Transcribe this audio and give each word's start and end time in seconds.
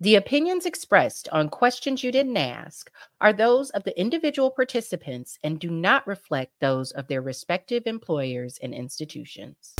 The 0.00 0.14
opinions 0.14 0.64
expressed 0.64 1.28
on 1.30 1.48
questions 1.48 2.04
you 2.04 2.12
didn't 2.12 2.36
ask 2.36 2.88
are 3.20 3.32
those 3.32 3.70
of 3.70 3.82
the 3.82 4.00
individual 4.00 4.48
participants 4.48 5.40
and 5.42 5.58
do 5.58 5.72
not 5.72 6.06
reflect 6.06 6.52
those 6.60 6.92
of 6.92 7.08
their 7.08 7.20
respective 7.20 7.82
employers 7.84 8.60
and 8.62 8.72
institutions. 8.72 9.74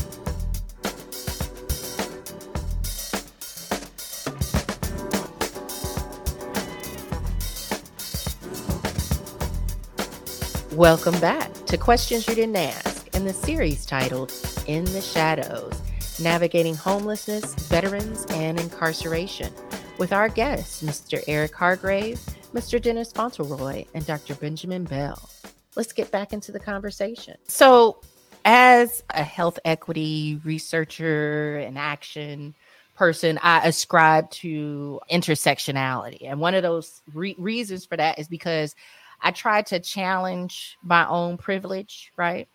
Welcome 10.73 11.21
back 11.21 11.55
to 11.67 11.77
Questions 11.79 12.27
You 12.27 12.35
Didn't 12.35 12.57
Ask 12.57 13.15
in 13.15 13.25
the 13.25 13.33
series 13.33 13.87
titled 13.87 14.33
In 14.67 14.85
the 14.87 15.01
Shadows 15.01 15.81
Navigating 16.19 16.75
Homelessness, 16.75 17.55
Veterans, 17.69 18.27
and 18.31 18.59
Incarceration 18.59 19.55
with 19.99 20.13
our 20.13 20.29
guests, 20.29 20.83
Mr. 20.83 21.23
Eric 21.27 21.55
Hargrave, 21.55 22.21
Mr. 22.55 22.81
Dennis 22.81 23.13
Fontelroy, 23.13 23.87
and 23.95 24.07
Dr. 24.07 24.35
Benjamin 24.37 24.85
Bell. 24.85 25.29
Let's 25.75 25.93
get 25.93 26.11
back 26.11 26.33
into 26.33 26.53
the 26.53 26.61
conversation. 26.61 27.37
So, 27.47 28.01
as 28.45 29.03
a 29.11 29.23
health 29.23 29.59
equity 29.65 30.41
researcher 30.45 31.59
and 31.59 31.77
action 31.77 32.55
person, 32.95 33.39
I 33.43 33.67
ascribe 33.67 34.31
to 34.31 35.01
intersectionality. 35.11 36.19
And 36.23 36.41
one 36.41 36.55
of 36.55 36.63
those 36.63 37.03
re- 37.13 37.37
reasons 37.39 37.85
for 37.85 37.97
that 37.97 38.19
is 38.19 38.29
because 38.29 38.75
I 39.21 39.33
try 39.33 39.63
to 39.63 39.81
challenge 39.81 40.79
my 40.83 41.07
own 41.09 41.37
privilege, 41.37 42.13
right? 42.17 42.49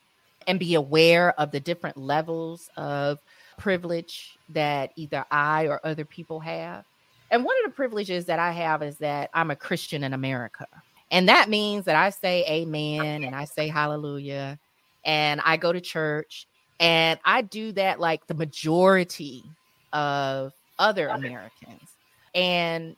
And 0.48 0.60
be 0.60 0.76
aware 0.76 1.38
of 1.40 1.52
the 1.52 1.60
different 1.60 1.98
levels 1.98 2.70
of 2.76 3.20
privilege 3.58 4.38
that 4.50 4.92
either 4.96 5.26
I 5.30 5.68
or 5.68 5.80
other 5.84 6.06
people 6.06 6.40
have. 6.40 6.86
And 7.32 7.44
one 7.44 7.56
of 7.64 7.72
the 7.72 7.76
privileges 7.76 8.26
that 8.26 8.40
I 8.40 8.52
have 8.52 8.84
is 8.84 8.98
that 8.98 9.30
I'm 9.34 9.52
a 9.52 9.56
Christian 9.56 10.04
in 10.04 10.14
America. 10.14 10.68
And 11.12 11.30
that 11.30 11.50
means 11.50 11.86
that 11.86 11.96
I 11.96 12.10
say 12.10 12.44
amen 12.48 13.24
and 13.24 13.36
I 13.36 13.46
say 13.46 13.68
hallelujah 13.68 14.60
and 15.06 15.42
I 15.44 15.58
go 15.58 15.72
to 15.72 15.82
church 15.82 16.48
and 16.80 17.20
I 17.24 17.42
do 17.42 17.72
that 17.74 18.00
like 18.00 18.26
the 18.28 18.34
majority 18.34 19.44
of 19.92 20.54
other 20.80 21.08
Americans. 21.08 21.90
And 22.34 22.96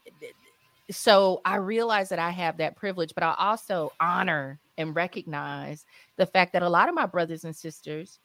so 0.89 1.41
I 1.45 1.57
realize 1.57 2.09
that 2.09 2.19
I 2.19 2.29
have 2.29 2.57
that 2.57 2.75
privilege, 2.75 3.13
but 3.13 3.23
I 3.23 3.35
also 3.37 3.91
honor 3.99 4.59
and 4.77 4.95
recognize 4.95 5.85
the 6.17 6.25
fact 6.25 6.53
that 6.53 6.63
a 6.63 6.69
lot 6.69 6.89
of 6.89 6.95
my 6.95 7.05
brothers 7.05 7.43
and 7.43 7.55
sisters 7.55 8.19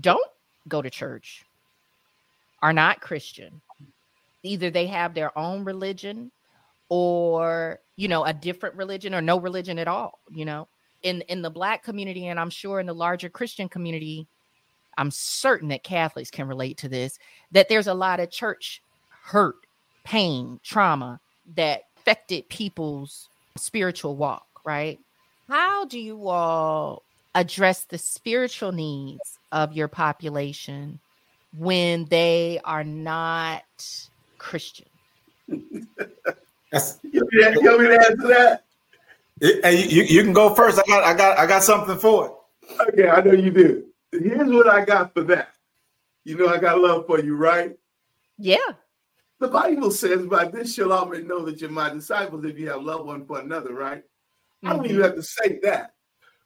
don't 0.00 0.30
go 0.68 0.82
to 0.82 0.90
church, 0.90 1.44
are 2.62 2.72
not 2.72 3.00
Christian, 3.00 3.60
either 4.44 4.70
they 4.70 4.86
have 4.86 5.14
their 5.14 5.36
own 5.36 5.64
religion 5.64 6.30
or 6.88 7.80
you 7.96 8.06
know 8.06 8.24
a 8.24 8.32
different 8.32 8.76
religion 8.76 9.14
or 9.14 9.20
no 9.20 9.40
religion 9.40 9.78
at 9.78 9.88
all 9.88 10.20
you 10.30 10.44
know? 10.44 10.68
In 11.02 11.20
in 11.22 11.42
the 11.42 11.50
black 11.50 11.82
community 11.82 12.28
and 12.28 12.40
i'm 12.40 12.48
sure 12.48 12.80
in 12.80 12.86
the 12.86 12.94
larger 12.94 13.28
christian 13.28 13.68
community 13.68 14.26
i'm 14.96 15.10
certain 15.10 15.68
that 15.68 15.82
catholics 15.82 16.30
can 16.30 16.48
relate 16.48 16.78
to 16.78 16.88
this 16.88 17.18
that 17.52 17.68
there's 17.68 17.88
a 17.88 17.94
lot 17.94 18.20
of 18.20 18.30
church 18.30 18.80
hurt 19.24 19.66
pain 20.04 20.60
trauma 20.62 21.20
that 21.56 21.82
affected 21.98 22.48
people's 22.48 23.28
spiritual 23.56 24.16
walk 24.16 24.46
right? 24.64 24.98
How 25.48 25.84
do 25.84 26.00
you 26.00 26.28
all 26.28 27.02
address 27.34 27.84
the 27.84 27.98
spiritual 27.98 28.72
needs 28.72 29.38
of 29.52 29.74
your 29.74 29.88
population 29.88 30.98
when 31.56 32.06
they 32.06 32.60
are 32.64 32.84
not 32.84 33.62
Christian? 34.44 34.86
That's, 36.70 36.98
you, 37.02 37.22
want 37.22 37.80
me 37.80 37.88
to 37.88 37.94
answer 37.94 38.28
that? 38.28 38.64
Hey, 39.40 39.86
you, 39.86 40.02
you 40.02 40.22
can 40.22 40.34
go 40.34 40.54
first. 40.54 40.78
I 40.78 40.82
got 40.86 41.04
I 41.04 41.14
got 41.14 41.38
I 41.38 41.46
got 41.46 41.62
something 41.62 41.96
for 41.96 42.26
it. 42.26 42.32
Okay, 42.88 43.08
I 43.08 43.22
know 43.22 43.32
you 43.32 43.50
do. 43.50 43.84
Here's 44.12 44.50
what 44.50 44.68
I 44.68 44.84
got 44.84 45.14
for 45.14 45.22
that. 45.24 45.48
You 46.24 46.36
know 46.36 46.48
I 46.48 46.58
got 46.58 46.78
love 46.78 47.06
for 47.06 47.20
you, 47.20 47.36
right? 47.36 47.74
Yeah. 48.38 48.72
The 49.40 49.48
Bible 49.48 49.90
says, 49.90 50.26
by 50.26 50.46
this 50.46 50.74
shall 50.74 50.92
all 50.92 51.06
men 51.06 51.26
know 51.26 51.44
that 51.46 51.60
you're 51.60 51.70
my 51.70 51.90
disciples 51.90 52.44
if 52.44 52.58
you 52.58 52.68
have 52.68 52.82
love 52.82 53.06
one 53.06 53.26
for 53.26 53.40
another, 53.40 53.74
right? 53.74 54.02
Mm-hmm. 54.02 54.68
I 54.68 54.76
don't 54.76 54.84
even 54.84 54.96
mm-hmm. 54.96 55.04
have 55.04 55.14
to 55.16 55.22
say 55.22 55.58
that. 55.62 55.94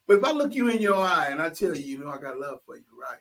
But 0.07 0.19
if 0.19 0.25
I 0.25 0.33
look 0.33 0.55
you 0.55 0.69
in 0.69 0.81
your 0.81 0.97
eye 0.97 1.29
and 1.31 1.43
I 1.43 1.51
tell 1.51 1.77
you, 1.77 1.85
you 1.85 1.99
know, 1.99 2.11
I 2.11 2.19
got 2.19 2.39
love 2.39 2.61
for 2.65 2.77
you, 2.77 2.85
right? 3.01 3.21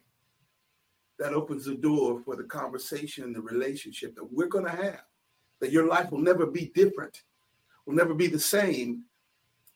That 1.19 1.33
opens 1.33 1.65
the 1.65 1.75
door 1.75 2.21
for 2.23 2.35
the 2.35 2.43
conversation 2.43 3.23
and 3.23 3.35
the 3.35 3.41
relationship 3.41 4.15
that 4.15 4.31
we're 4.31 4.47
going 4.47 4.65
to 4.65 4.71
have 4.71 5.01
that 5.59 5.71
your 5.71 5.87
life 5.87 6.11
will 6.11 6.19
never 6.19 6.45
be 6.45 6.71
different, 6.75 7.23
will 7.85 7.95
never 7.95 8.13
be 8.13 8.27
the 8.27 8.39
same 8.39 9.03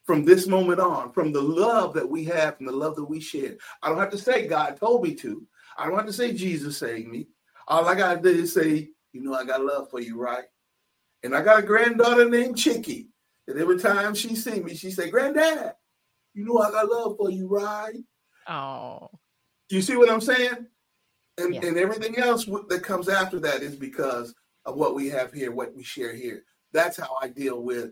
from 0.05 0.25
this 0.25 0.47
moment 0.47 0.79
on, 0.79 1.11
from 1.11 1.31
the 1.31 1.41
love 1.41 1.93
that 1.93 2.07
we 2.07 2.23
have, 2.25 2.57
from 2.57 2.65
the 2.65 2.71
love 2.71 2.95
that 2.95 3.05
we 3.05 3.19
share. 3.19 3.55
I 3.81 3.89
don't 3.89 3.99
have 3.99 4.11
to 4.11 4.17
say 4.17 4.47
God 4.47 4.77
told 4.77 5.03
me 5.03 5.13
to. 5.15 5.45
I 5.77 5.85
don't 5.85 5.95
have 5.95 6.07
to 6.07 6.13
say 6.13 6.33
Jesus 6.33 6.77
saved 6.77 7.07
me. 7.07 7.27
All 7.67 7.87
I 7.87 7.95
got 7.95 8.15
to 8.15 8.21
do 8.21 8.41
is 8.41 8.53
say, 8.53 8.89
you 9.13 9.21
know, 9.21 9.33
I 9.33 9.45
got 9.45 9.63
love 9.63 9.89
for 9.89 9.99
you, 9.99 10.19
right? 10.19 10.45
And 11.23 11.35
I 11.35 11.41
got 11.41 11.59
a 11.59 11.63
granddaughter 11.63 12.29
named 12.29 12.57
Chicky. 12.57 13.09
And 13.47 13.59
every 13.59 13.79
time 13.79 14.13
she 14.13 14.35
see 14.35 14.59
me, 14.59 14.75
she 14.75 14.91
say, 14.91 15.09
Granddad, 15.09 15.73
you 16.33 16.45
know 16.45 16.59
I 16.59 16.71
got 16.71 16.89
love 16.89 17.15
for 17.17 17.29
you, 17.29 17.47
right? 17.47 18.03
Oh. 18.47 19.09
You 19.69 19.81
see 19.81 19.95
what 19.95 20.09
I'm 20.09 20.21
saying? 20.21 20.67
And, 21.37 21.55
yeah. 21.55 21.65
and 21.65 21.77
everything 21.77 22.17
else 22.17 22.45
that 22.45 22.83
comes 22.83 23.09
after 23.09 23.39
that 23.39 23.61
is 23.61 23.75
because 23.75 24.35
of 24.65 24.75
what 24.75 24.95
we 24.95 25.09
have 25.09 25.33
here, 25.33 25.51
what 25.51 25.75
we 25.75 25.83
share 25.83 26.13
here. 26.13 26.43
That's 26.71 26.97
how 26.97 27.17
I 27.21 27.29
deal 27.29 27.61
with 27.61 27.91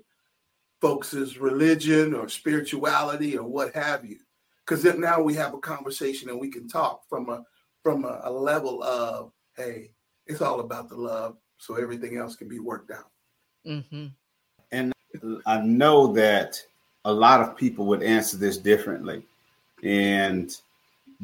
folks' 0.81 1.37
religion 1.37 2.13
or 2.13 2.29
spirituality 2.29 3.37
or 3.37 3.43
what 3.43 3.73
have 3.75 4.05
you. 4.05 4.17
Because 4.65 4.83
then 4.83 5.01
now 5.01 5.21
we 5.21 5.33
have 5.33 5.53
a 5.53 5.59
conversation 5.59 6.29
and 6.29 6.39
we 6.39 6.49
can 6.49 6.67
talk 6.67 7.01
from 7.09 7.29
a 7.29 7.43
from 7.81 8.05
a, 8.05 8.21
a 8.23 8.31
level 8.31 8.83
of, 8.83 9.31
hey, 9.55 9.91
it's 10.27 10.41
all 10.41 10.59
about 10.59 10.89
the 10.89 10.95
love, 10.95 11.37
so 11.57 11.75
everything 11.75 12.17
else 12.17 12.35
can 12.35 12.47
be 12.47 12.59
worked 12.59 12.91
out. 12.91 13.09
Mm-hmm. 13.65 14.07
And 14.71 14.93
I 15.45 15.61
know 15.61 16.13
that 16.13 16.61
a 17.05 17.11
lot 17.11 17.41
of 17.41 17.55
people 17.57 17.85
would 17.85 18.03
answer 18.03 18.37
this 18.37 18.57
differently. 18.57 19.23
And 19.81 20.55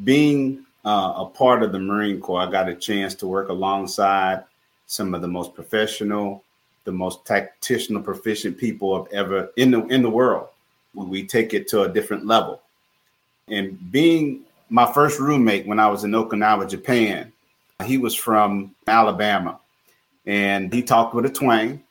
being 0.04 0.64
uh, 0.86 1.14
a 1.16 1.26
part 1.26 1.64
of 1.64 1.72
the 1.72 1.80
Marine 1.80 2.20
Corps, 2.20 2.42
I 2.42 2.50
got 2.50 2.68
a 2.68 2.74
chance 2.74 3.14
to 3.16 3.26
work 3.26 3.48
alongside 3.48 4.44
some 4.86 5.14
of 5.14 5.20
the 5.20 5.28
most 5.28 5.52
professional, 5.52 6.44
the 6.84 6.92
most 6.92 7.26
tactician, 7.26 8.00
proficient 8.02 8.56
people 8.56 8.96
have 8.96 9.12
ever 9.12 9.50
in 9.56 9.72
the 9.72 9.84
in 9.86 10.02
the 10.02 10.10
world. 10.10 10.46
We 10.94 11.26
take 11.26 11.52
it 11.52 11.66
to 11.68 11.82
a 11.82 11.88
different 11.88 12.24
level. 12.24 12.62
And 13.48 13.90
being 13.90 14.44
my 14.70 14.90
first 14.92 15.18
roommate 15.18 15.66
when 15.66 15.80
I 15.80 15.88
was 15.88 16.04
in 16.04 16.12
Okinawa, 16.12 16.70
Japan, 16.70 17.32
he 17.84 17.98
was 17.98 18.14
from 18.14 18.74
Alabama, 18.86 19.58
and 20.24 20.72
he 20.72 20.82
talked 20.82 21.14
with 21.14 21.26
a 21.26 21.30
twang. 21.30 21.82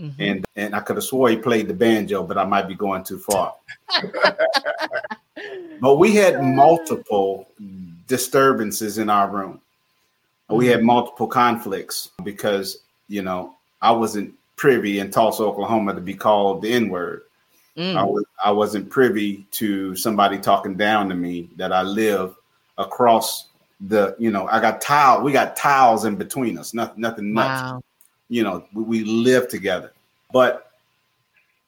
Mm-hmm. 0.00 0.22
And 0.22 0.46
and 0.56 0.74
I 0.74 0.80
could 0.80 0.96
have 0.96 1.04
swore 1.04 1.28
he 1.28 1.36
played 1.36 1.68
the 1.68 1.74
banjo, 1.74 2.22
but 2.22 2.38
I 2.38 2.44
might 2.44 2.66
be 2.66 2.74
going 2.74 3.04
too 3.04 3.18
far. 3.18 3.54
but 5.80 5.96
we 5.96 6.14
had 6.14 6.42
multiple 6.42 7.46
disturbances 8.08 8.98
in 8.98 9.08
our 9.08 9.30
room 9.30 9.60
we 10.50 10.66
had 10.66 10.82
multiple 10.82 11.26
conflicts 11.26 12.10
because 12.24 12.78
you 13.08 13.22
know 13.22 13.54
I 13.82 13.92
wasn't 13.92 14.34
privy 14.56 14.98
in 14.98 15.10
Tulsa, 15.10 15.42
Oklahoma, 15.42 15.94
to 15.94 16.00
be 16.00 16.14
called 16.14 16.62
the 16.62 16.72
N 16.72 16.88
word. 16.88 17.22
Mm. 17.76 17.96
I 17.96 18.02
was 18.02 18.24
I 18.44 18.50
wasn't 18.50 18.90
privy 18.90 19.46
to 19.52 19.94
somebody 19.94 20.38
talking 20.38 20.76
down 20.76 21.08
to 21.08 21.14
me 21.14 21.50
that 21.56 21.72
I 21.72 21.82
live 21.82 22.34
across 22.76 23.48
the 23.80 24.16
you 24.18 24.30
know 24.30 24.46
I 24.48 24.60
got 24.60 24.80
tile 24.80 25.22
we 25.22 25.32
got 25.32 25.54
tiles 25.54 26.04
in 26.04 26.16
between 26.16 26.58
us 26.58 26.74
nothing 26.74 27.00
nothing 27.00 27.32
wow. 27.32 27.80
you 28.28 28.42
know 28.42 28.64
we, 28.72 28.82
we 28.82 29.04
live 29.04 29.46
together 29.46 29.92
but 30.32 30.72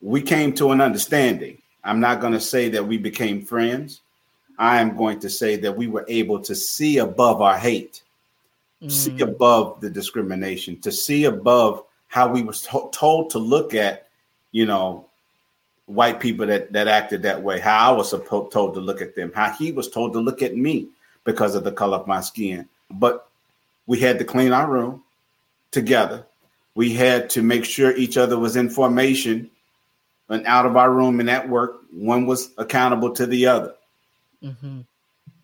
we 0.00 0.20
came 0.20 0.52
to 0.54 0.72
an 0.72 0.80
understanding 0.80 1.58
I'm 1.84 2.00
not 2.00 2.20
going 2.20 2.32
to 2.32 2.40
say 2.40 2.68
that 2.70 2.84
we 2.84 2.98
became 2.98 3.46
friends 3.46 4.00
I 4.60 4.80
am 4.80 4.96
going 4.96 5.18
to 5.20 5.30
say 5.30 5.56
that 5.56 5.76
we 5.76 5.88
were 5.88 6.04
able 6.06 6.38
to 6.40 6.54
see 6.54 6.98
above 6.98 7.40
our 7.40 7.58
hate 7.58 8.02
mm. 8.82 8.90
see 8.90 9.20
above 9.20 9.80
the 9.80 9.90
discrimination, 9.90 10.80
to 10.80 10.92
see 10.92 11.24
above 11.24 11.84
how 12.08 12.28
we 12.28 12.42
were 12.42 12.52
to- 12.52 12.88
told 12.92 13.30
to 13.30 13.38
look 13.38 13.74
at, 13.74 14.08
you 14.52 14.66
know, 14.66 15.06
white 15.86 16.20
people 16.20 16.46
that 16.46 16.72
that 16.72 16.88
acted 16.88 17.22
that 17.22 17.42
way, 17.42 17.58
how 17.58 17.92
I 17.92 17.96
was 17.96 18.10
supposed 18.10 18.52
told 18.52 18.74
to 18.74 18.80
look 18.80 19.00
at 19.00 19.14
them, 19.16 19.32
how 19.34 19.50
he 19.50 19.72
was 19.72 19.88
told 19.88 20.12
to 20.12 20.20
look 20.20 20.42
at 20.42 20.56
me 20.56 20.88
because 21.24 21.54
of 21.54 21.64
the 21.64 21.72
color 21.72 21.98
of 21.98 22.06
my 22.06 22.20
skin. 22.20 22.68
But 22.90 23.28
we 23.86 23.98
had 23.98 24.18
to 24.18 24.24
clean 24.24 24.52
our 24.52 24.70
room 24.70 25.02
together. 25.70 26.26
We 26.74 26.92
had 26.92 27.28
to 27.30 27.42
make 27.42 27.64
sure 27.64 27.94
each 27.96 28.16
other 28.16 28.38
was 28.38 28.56
in 28.56 28.70
formation 28.70 29.50
and 30.28 30.46
out 30.46 30.64
of 30.64 30.76
our 30.76 30.92
room 30.92 31.18
and 31.18 31.28
at 31.28 31.48
work. 31.48 31.80
One 31.92 32.24
was 32.24 32.52
accountable 32.56 33.12
to 33.14 33.26
the 33.26 33.46
other. 33.46 33.74
Mm-hmm. 34.42 34.80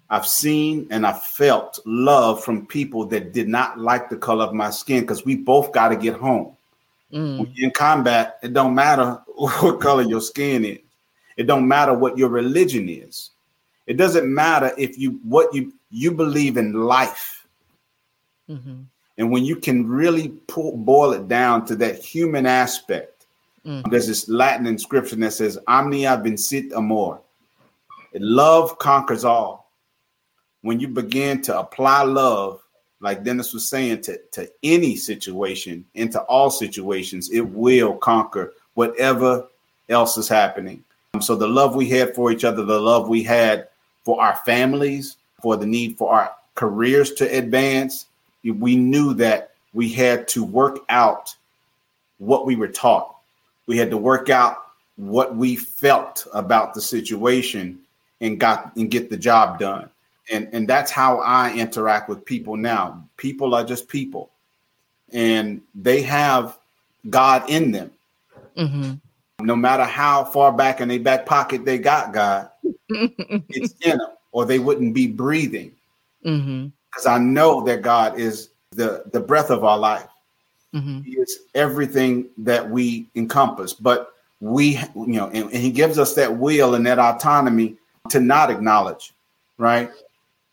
I've 0.09 0.27
seen 0.27 0.87
and 0.91 1.07
I 1.07 1.13
felt 1.13 1.81
love 1.85 2.45
from 2.45 2.67
people 2.67 3.07
that 3.07 3.33
did 3.33 3.49
not 3.49 3.79
like 3.79 4.09
the 4.09 4.17
color 4.17 4.45
of 4.45 4.55
my 4.55 4.71
skin 4.71 5.01
because 5.01 5.25
we 5.25 5.37
both 5.37 5.73
got 5.73 5.89
to 5.89 5.97
get 5.97 6.15
home. 6.15 6.57
Mm. 7.13 7.53
In 7.59 7.71
combat, 7.71 8.39
it 8.43 8.53
don't 8.53 8.75
matter 8.75 9.21
what 9.37 9.81
color 9.81 10.03
your 10.03 10.21
skin 10.21 10.65
is. 10.65 10.79
It 11.37 11.47
don't 11.47 11.69
matter 11.69 11.93
what 11.93 12.17
your 12.17 12.29
religion 12.29 12.89
is. 12.89 13.31
It 13.87 13.97
doesn't 13.97 14.33
matter 14.33 14.73
if 14.79 14.99
you 14.99 15.21
what 15.23 15.55
you 15.55 15.73
you 15.91 16.11
believe 16.13 16.57
in 16.57 16.73
life. 16.73 17.47
Mm-hmm. 18.51 18.83
And 19.19 19.31
when 19.31 19.45
you 19.45 19.57
can 19.57 19.89
really 19.89 20.29
pull, 20.47 20.77
boil 20.77 21.13
it 21.13 21.29
down 21.29 21.65
to 21.67 21.77
that 21.77 22.05
human 22.05 22.47
aspect, 22.47 23.27
mm-hmm. 23.65 23.89
there's 23.91 24.07
this 24.07 24.29
Latin 24.29 24.67
inscription 24.67 25.21
that 25.21 25.33
says 25.33 25.59
"Omnia 25.69 26.21
vincit 26.23 26.73
amor." 26.73 27.21
Love 28.15 28.79
conquers 28.79 29.25
all. 29.25 29.71
When 30.63 30.81
you 30.81 30.89
begin 30.89 31.43
to 31.43 31.59
apply 31.59 32.03
love, 32.03 32.61
like 33.01 33.23
Dennis 33.23 33.53
was 33.53 33.69
saying, 33.69 34.03
to, 34.03 34.19
to 34.33 34.51
any 34.63 34.97
situation, 34.97 35.85
into 35.95 36.21
all 36.23 36.51
situations, 36.51 37.31
it 37.31 37.41
will 37.41 37.95
conquer 37.95 38.55
whatever 38.75 39.47
else 39.89 40.17
is 40.17 40.29
happening. 40.29 40.83
Um, 41.15 41.23
so 41.23 41.37
the 41.37 41.47
love 41.47 41.77
we 41.77 41.89
had 41.89 42.15
for 42.15 42.33
each 42.33 42.45
other, 42.45 42.65
the 42.65 42.81
love 42.81 43.09
we 43.09 43.23
had 43.23 43.69
for 44.05 44.21
our 44.21 44.37
families, 44.45 45.17
for 45.43 45.57
the 45.57 45.67
need 45.67 45.97
for 45.99 46.13
our 46.13 46.33
careers 46.55 47.13
to 47.13 47.25
advance, 47.27 48.07
we 48.43 48.77
knew 48.77 49.15
that 49.15 49.53
we 49.73 49.93
had 49.93 50.27
to 50.29 50.43
work 50.43 50.79
out 50.89 51.35
what 52.19 52.47
we 52.47 52.57
were 52.57 52.69
taught. 52.69 53.17
We 53.67 53.77
had 53.77 53.91
to 53.91 53.97
work 53.97 54.31
out 54.31 54.67
what 54.97 55.37
we 55.37 55.57
felt 55.57 56.27
about 56.33 56.73
the 56.73 56.81
situation 56.81 57.79
and 58.21 58.39
got 58.41 58.75
and 58.77 58.91
get 58.91 59.11
the 59.11 59.17
job 59.17 59.59
done. 59.59 59.91
And 60.31 60.49
and 60.53 60.69
that's 60.69 60.91
how 60.91 61.19
I 61.21 61.53
interact 61.55 62.09
with 62.09 62.25
people 62.25 62.57
now. 62.57 63.05
People 63.17 63.55
are 63.55 63.65
just 63.65 63.89
people. 63.89 64.31
And 65.13 65.63
they 65.75 66.03
have 66.03 66.59
God 67.09 67.49
in 67.49 67.71
them. 67.71 67.91
Mm-hmm 68.57 68.95
no 69.41 69.57
matter 69.57 69.85
how 69.85 70.25
far 70.25 70.53
back 70.53 70.81
in 70.81 70.89
their 70.89 71.01
back 71.01 71.27
pocket 71.27 71.65
they 71.65 71.79
got 71.79 72.13
God, 72.13 72.49
it's 72.89 73.75
in 73.83 73.99
them, 73.99 74.11
or 74.33 74.47
they 74.47 74.59
wouldn't 74.59 74.95
be 74.95 75.07
breathing. 75.07 75.73
Because 76.23 76.41
mm-hmm. 76.41 77.09
I 77.09 77.19
know 77.19 77.63
that 77.65 77.83
God 77.83 78.19
is 78.19 78.51
the 78.71 79.05
the 79.13 79.21
breath 79.21 79.51
of 79.51 79.65
our 79.65 79.79
life. 79.79 80.09
Mm-hmm. 80.75 81.03
He 81.03 81.13
is 81.13 81.41
everything 81.55 82.29
that 82.39 82.69
we 82.69 83.07
encompass. 83.15 83.73
But 83.73 84.13
we, 84.41 84.79
you 84.95 85.07
know, 85.07 85.29
and, 85.29 85.45
and 85.45 85.63
He 85.63 85.71
gives 85.71 85.99
us 85.99 86.15
that 86.15 86.37
will 86.37 86.75
and 86.75 86.87
that 86.87 86.99
autonomy 86.99 87.77
to 88.11 88.21
not 88.21 88.51
acknowledge, 88.51 89.15
right? 89.59 89.91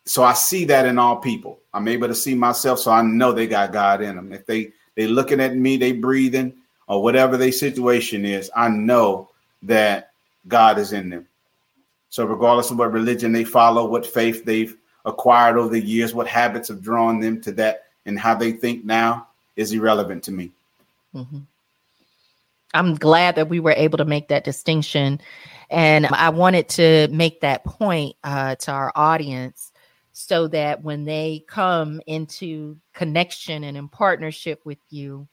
So 0.04 0.22
I 0.22 0.34
see 0.34 0.64
that 0.66 0.86
in 0.86 0.98
all 0.98 1.16
people. 1.16 1.60
I'm 1.72 1.88
able 1.88 2.08
to 2.08 2.14
see 2.14 2.34
myself, 2.34 2.78
so 2.78 2.92
I 2.92 3.02
know 3.02 3.32
they 3.32 3.46
got 3.46 3.72
God 3.72 4.02
in 4.02 4.16
them. 4.16 4.32
If 4.32 4.46
they 4.46 4.72
they 4.94 5.06
looking 5.06 5.40
at 5.40 5.56
me, 5.56 5.76
they 5.76 5.92
breathing 5.92 6.54
or 6.86 7.02
whatever 7.02 7.36
their 7.36 7.52
situation 7.52 8.24
is, 8.24 8.50
I 8.54 8.68
know 8.68 9.30
that 9.62 10.10
God 10.46 10.78
is 10.78 10.92
in 10.92 11.08
them. 11.08 11.26
So, 12.10 12.24
regardless 12.24 12.70
of 12.70 12.78
what 12.78 12.92
religion 12.92 13.32
they 13.32 13.44
follow, 13.44 13.86
what 13.86 14.06
faith 14.06 14.44
they've 14.44 14.76
acquired 15.04 15.56
over 15.56 15.70
the 15.70 15.80
years, 15.80 16.14
what 16.14 16.28
habits 16.28 16.68
have 16.68 16.82
drawn 16.82 17.18
them 17.20 17.40
to 17.42 17.52
that, 17.52 17.84
and 18.06 18.18
how 18.18 18.34
they 18.34 18.52
think 18.52 18.84
now 18.84 19.26
is 19.56 19.72
irrelevant 19.72 20.22
to 20.24 20.32
me. 20.32 20.52
Mm-hmm. 21.14 21.38
I'm 22.74 22.94
glad 22.96 23.36
that 23.36 23.48
we 23.48 23.60
were 23.60 23.72
able 23.72 23.98
to 23.98 24.04
make 24.04 24.28
that 24.28 24.44
distinction. 24.44 25.20
And 25.70 26.06
I 26.06 26.28
wanted 26.30 26.68
to 26.70 27.08
make 27.10 27.40
that 27.40 27.64
point 27.64 28.16
uh, 28.24 28.54
to 28.56 28.72
our 28.72 28.92
audience 28.94 29.72
so 30.12 30.46
that 30.48 30.82
when 30.82 31.04
they 31.04 31.44
come 31.48 32.00
into 32.06 32.76
connection 32.92 33.64
and 33.64 33.76
in 33.76 33.88
partnership 33.88 34.60
with 34.64 34.78
you, 34.90 35.28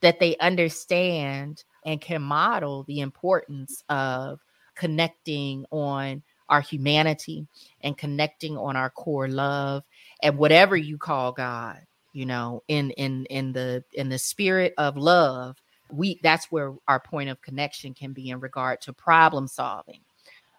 that 0.00 0.18
they 0.18 0.36
understand 0.38 1.64
and 1.84 2.00
can 2.00 2.20
model 2.20 2.84
the 2.84 3.00
importance 3.00 3.82
of 3.88 4.40
connecting 4.74 5.64
on 5.70 6.22
our 6.48 6.60
humanity 6.60 7.46
and 7.82 7.96
connecting 7.96 8.56
on 8.58 8.76
our 8.76 8.90
core 8.90 9.28
love 9.28 9.82
and 10.22 10.36
whatever 10.36 10.76
you 10.76 10.98
call 10.98 11.32
God, 11.32 11.78
you 12.12 12.26
know, 12.26 12.62
in 12.68 12.90
in 12.92 13.24
in 13.26 13.52
the 13.52 13.84
in 13.92 14.08
the 14.08 14.18
spirit 14.18 14.74
of 14.78 14.96
love, 14.96 15.56
we 15.94 16.18
that's 16.22 16.50
where 16.50 16.74
our 16.88 17.00
point 17.00 17.30
of 17.30 17.40
connection 17.42 17.94
can 17.94 18.12
be 18.12 18.30
in 18.30 18.40
regard 18.40 18.80
to 18.82 18.92
problem 18.92 19.46
solving. 19.46 20.00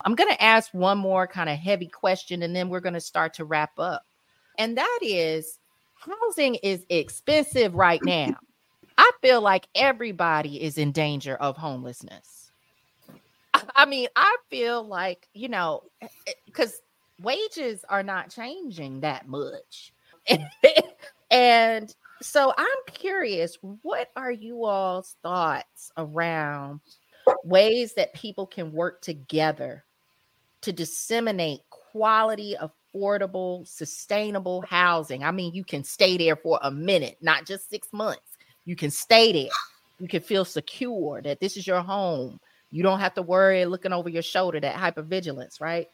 I'm 0.02 0.16
going 0.16 0.30
to 0.30 0.44
ask 0.44 0.74
one 0.74 0.98
more 0.98 1.26
kind 1.28 1.50
of 1.50 1.58
heavy 1.58 1.88
question 1.88 2.44
and 2.44 2.56
then 2.56 2.70
we're 2.70 2.80
going 2.80 2.94
to 2.94 3.02
start 3.02 3.34
to 3.36 3.46
wrap 3.46 3.80
up. 3.80 4.06
And 4.58 4.78
that 4.78 5.00
is 5.02 5.58
housing 5.96 6.56
is 6.56 6.86
expensive 6.90 7.74
right 7.74 8.04
now. 8.04 8.36
I 8.98 9.12
feel 9.22 9.42
like 9.42 9.68
everybody 9.76 10.62
is 10.62 10.78
in 10.78 10.92
danger 10.92 11.36
of 11.36 11.58
homelessness. 11.58 12.52
I 13.76 13.86
mean, 13.86 14.08
I 14.16 14.38
feel 14.50 14.84
like, 14.84 15.28
you 15.34 15.50
know, 15.50 15.84
because 16.46 16.74
eh, 16.74 16.76
eh, 16.78 17.24
wages 17.24 17.84
are 17.90 18.04
not 18.04 18.30
changing 18.30 19.02
that 19.02 19.28
much. 19.28 19.94
and 21.32 21.94
so 22.22 22.54
I'm 22.58 22.94
curious, 22.94 23.58
what 23.82 24.10
are 24.16 24.32
you 24.32 24.66
all's 24.66 25.16
thoughts 25.22 25.92
around 25.98 26.80
ways 27.44 27.94
that 27.96 28.14
people 28.14 28.46
can 28.46 28.72
work 28.72 29.02
together 29.02 29.84
to 30.62 30.72
disseminate 30.72 31.62
quality, 31.70 32.56
affordable, 32.62 33.68
sustainable 33.68 34.62
housing? 34.62 35.24
I 35.24 35.32
mean, 35.32 35.54
you 35.54 35.64
can 35.64 35.84
stay 35.84 36.18
there 36.18 36.36
for 36.36 36.60
a 36.62 36.72
minute, 36.72 37.18
not 37.22 37.46
just 37.46 37.70
six 37.70 37.90
months 37.92 38.36
you 38.66 38.76
can 38.76 38.92
stay 38.92 39.32
there. 39.32 39.52
You 40.00 40.08
can 40.08 40.22
feel 40.22 40.44
secure 40.44 41.22
that 41.22 41.40
this 41.40 41.56
is 41.56 41.66
your 41.66 41.82
home. 41.82 42.40
You 42.72 42.84
don't 42.84 43.00
have 43.00 43.14
to 43.14 43.22
worry 43.22 43.66
looking 43.66 43.94
over 43.94 44.10
your 44.10 44.24
shoulder, 44.24 44.60
that 44.60 44.76
hypervigilance, 44.76 45.62
right? 45.62 45.88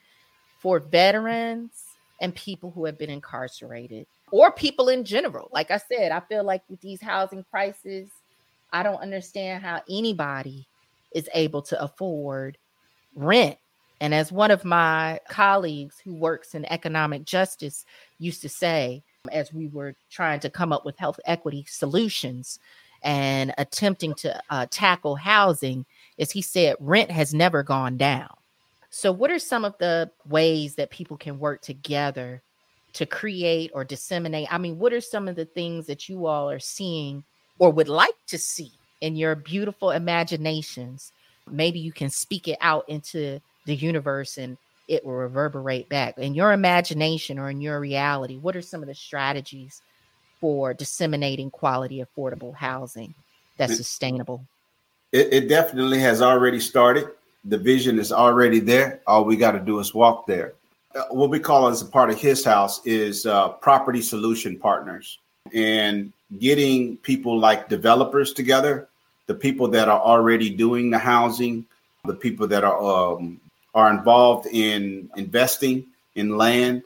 For 0.59 0.79
veterans 0.79 1.83
and 2.21 2.33
people 2.33 2.71
who 2.71 2.85
have 2.85 2.97
been 2.97 3.09
incarcerated 3.09 4.07
or 4.31 4.51
people 4.51 4.89
in 4.89 5.03
general. 5.03 5.49
Like 5.51 5.71
I 5.71 5.77
said, 5.77 6.11
I 6.11 6.21
feel 6.21 6.43
like 6.43 6.63
with 6.69 6.81
these 6.81 7.01
housing 7.01 7.43
prices, 7.51 8.09
I 8.71 8.83
don't 8.83 9.01
understand 9.01 9.63
how 9.63 9.81
anybody 9.89 10.67
is 11.13 11.29
able 11.33 11.61
to 11.63 11.81
afford 11.81 12.57
rent. 13.15 13.57
And 13.99 14.15
as 14.15 14.31
one 14.31 14.49
of 14.49 14.65
my 14.65 15.19
colleagues 15.29 15.99
who 16.03 16.13
works 16.15 16.55
in 16.55 16.65
economic 16.65 17.23
justice 17.25 17.85
used 18.17 18.41
to 18.41 18.49
say, 18.49 19.03
as 19.31 19.53
we 19.53 19.67
were 19.67 19.95
trying 20.09 20.39
to 20.39 20.49
come 20.49 20.73
up 20.73 20.85
with 20.85 20.97
health 20.97 21.19
equity 21.25 21.65
solutions 21.67 22.57
and 23.03 23.53
attempting 23.57 24.13
to 24.13 24.41
uh, 24.49 24.65
tackle 24.69 25.15
housing 25.15 25.85
is 26.17 26.31
he 26.31 26.41
said 26.41 26.75
rent 26.79 27.11
has 27.11 27.33
never 27.33 27.63
gone 27.63 27.97
down 27.97 28.29
so 28.89 29.11
what 29.11 29.31
are 29.31 29.39
some 29.39 29.65
of 29.65 29.75
the 29.79 30.09
ways 30.27 30.75
that 30.75 30.91
people 30.91 31.17
can 31.17 31.39
work 31.39 31.61
together 31.61 32.41
to 32.93 33.05
create 33.05 33.71
or 33.73 33.83
disseminate 33.83 34.47
i 34.51 34.57
mean 34.57 34.77
what 34.77 34.93
are 34.93 35.01
some 35.01 35.27
of 35.27 35.35
the 35.35 35.45
things 35.45 35.87
that 35.87 36.09
you 36.09 36.25
all 36.25 36.49
are 36.49 36.59
seeing 36.59 37.23
or 37.59 37.71
would 37.71 37.89
like 37.89 38.15
to 38.27 38.37
see 38.37 38.71
in 39.01 39.15
your 39.15 39.35
beautiful 39.35 39.91
imaginations 39.91 41.11
maybe 41.49 41.79
you 41.79 41.91
can 41.91 42.09
speak 42.09 42.47
it 42.47 42.57
out 42.61 42.87
into 42.87 43.39
the 43.65 43.75
universe 43.75 44.37
and 44.37 44.57
it 44.91 45.05
will 45.05 45.13
reverberate 45.13 45.87
back. 45.87 46.17
In 46.17 46.33
your 46.33 46.51
imagination 46.51 47.39
or 47.39 47.49
in 47.49 47.61
your 47.61 47.79
reality, 47.79 48.37
what 48.37 48.57
are 48.57 48.61
some 48.61 48.81
of 48.81 48.87
the 48.87 48.93
strategies 48.93 49.81
for 50.41 50.73
disseminating 50.73 51.49
quality, 51.49 52.03
affordable 52.03 52.53
housing 52.53 53.13
that's 53.57 53.77
sustainable? 53.77 54.45
It, 55.13 55.31
it 55.31 55.47
definitely 55.47 55.99
has 55.99 56.21
already 56.21 56.59
started. 56.59 57.07
The 57.45 57.57
vision 57.57 57.99
is 57.99 58.11
already 58.11 58.59
there. 58.59 59.01
All 59.07 59.23
we 59.23 59.37
got 59.37 59.51
to 59.51 59.59
do 59.59 59.79
is 59.79 59.93
walk 59.93 60.27
there. 60.27 60.55
Uh, 60.93 61.03
what 61.11 61.29
we 61.29 61.39
call 61.39 61.67
as 61.67 61.81
a 61.81 61.85
part 61.85 62.09
of 62.09 62.19
his 62.19 62.43
house 62.43 62.85
is 62.85 63.25
uh, 63.25 63.49
property 63.49 64.01
solution 64.01 64.57
partners 64.57 65.19
and 65.53 66.11
getting 66.39 66.97
people 66.97 67.37
like 67.37 67.69
developers 67.69 68.33
together, 68.33 68.89
the 69.27 69.33
people 69.33 69.67
that 69.69 69.87
are 69.87 69.99
already 69.99 70.49
doing 70.49 70.89
the 70.89 70.97
housing, 70.97 71.65
the 72.05 72.13
people 72.13 72.47
that 72.47 72.63
are 72.63 72.81
um, 73.15 73.39
are 73.73 73.89
involved 73.89 74.47
in 74.47 75.09
investing 75.15 75.85
in 76.15 76.37
land 76.37 76.83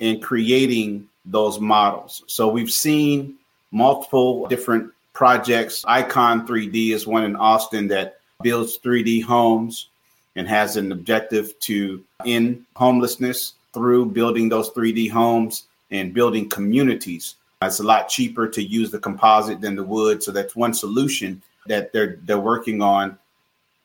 and 0.00 0.22
creating 0.22 1.08
those 1.24 1.58
models. 1.58 2.22
So 2.26 2.48
we've 2.48 2.70
seen 2.70 3.36
multiple 3.72 4.46
different 4.46 4.92
projects. 5.14 5.84
Icon 5.86 6.46
3D 6.46 6.92
is 6.92 7.06
one 7.06 7.24
in 7.24 7.34
Austin 7.34 7.88
that 7.88 8.18
builds 8.42 8.78
3D 8.78 9.24
homes 9.24 9.88
and 10.36 10.48
has 10.48 10.76
an 10.76 10.92
objective 10.92 11.58
to 11.60 12.02
end 12.24 12.64
homelessness 12.76 13.54
through 13.72 14.06
building 14.06 14.48
those 14.48 14.70
3D 14.70 15.10
homes 15.10 15.66
and 15.90 16.14
building 16.14 16.48
communities. 16.48 17.36
It's 17.62 17.80
a 17.80 17.84
lot 17.84 18.08
cheaper 18.08 18.48
to 18.48 18.62
use 18.62 18.90
the 18.90 18.98
composite 18.98 19.60
than 19.60 19.76
the 19.76 19.84
wood. 19.84 20.22
So 20.22 20.32
that's 20.32 20.56
one 20.56 20.74
solution 20.74 21.42
that 21.66 21.92
they're 21.92 22.18
they're 22.24 22.40
working 22.40 22.82
on 22.82 23.18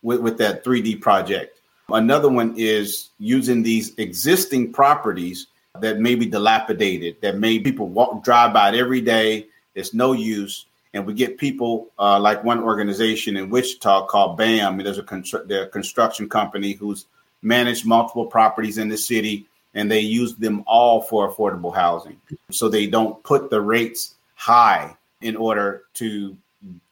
with, 0.01 0.22
with 0.22 0.38
that 0.39 0.63
3D 0.63 1.01
project. 1.01 1.60
Another 1.89 2.30
one 2.30 2.54
is 2.58 3.10
using 3.20 3.63
these 3.63 3.94
existing 3.98 4.74
properties 4.74 5.48
that 5.80 6.00
may 6.00 6.16
be 6.16 6.25
dilapidated, 6.25 7.22
that 7.22 7.38
may 7.38 7.60
people 7.60 7.88
walk 7.88 8.24
drive 8.24 8.54
by 8.54 8.70
it 8.70 8.75
every 8.75 9.01
day. 9.01 9.48
It's 9.75 9.94
no 9.94 10.13
use, 10.13 10.66
and 10.94 11.06
we 11.06 11.13
get 11.13 11.38
people 11.38 11.88
uh, 12.00 12.20
like 12.20 12.44
one 12.44 12.63
organization 12.63 13.38
in 13.38 13.50
Wichita 13.50 14.08
called 14.08 14.38
BAM. 14.38 14.77
There's 14.77 14.98
a, 14.98 15.03
constru- 15.03 15.50
a 15.63 15.67
construction 15.67 16.29
company 16.29 16.74
who's 16.74 17.06
managed 17.41 17.86
multiple 17.86 18.25
properties 18.25 18.77
in 18.77 18.88
the 18.89 18.98
city, 18.98 19.46
and 19.74 19.91
they 19.91 20.00
use 20.00 20.36
them 20.36 20.63
all 20.65 21.01
for 21.01 21.32
affordable 21.32 21.74
housing. 21.74 22.20
So 22.51 22.70
they 22.70 22.88
don't 22.88 23.22
put 23.24 23.50
the 23.50 23.62
rates 23.62 24.15
high 24.36 24.96
in 25.22 25.36
order 25.36 25.84
to 25.96 26.36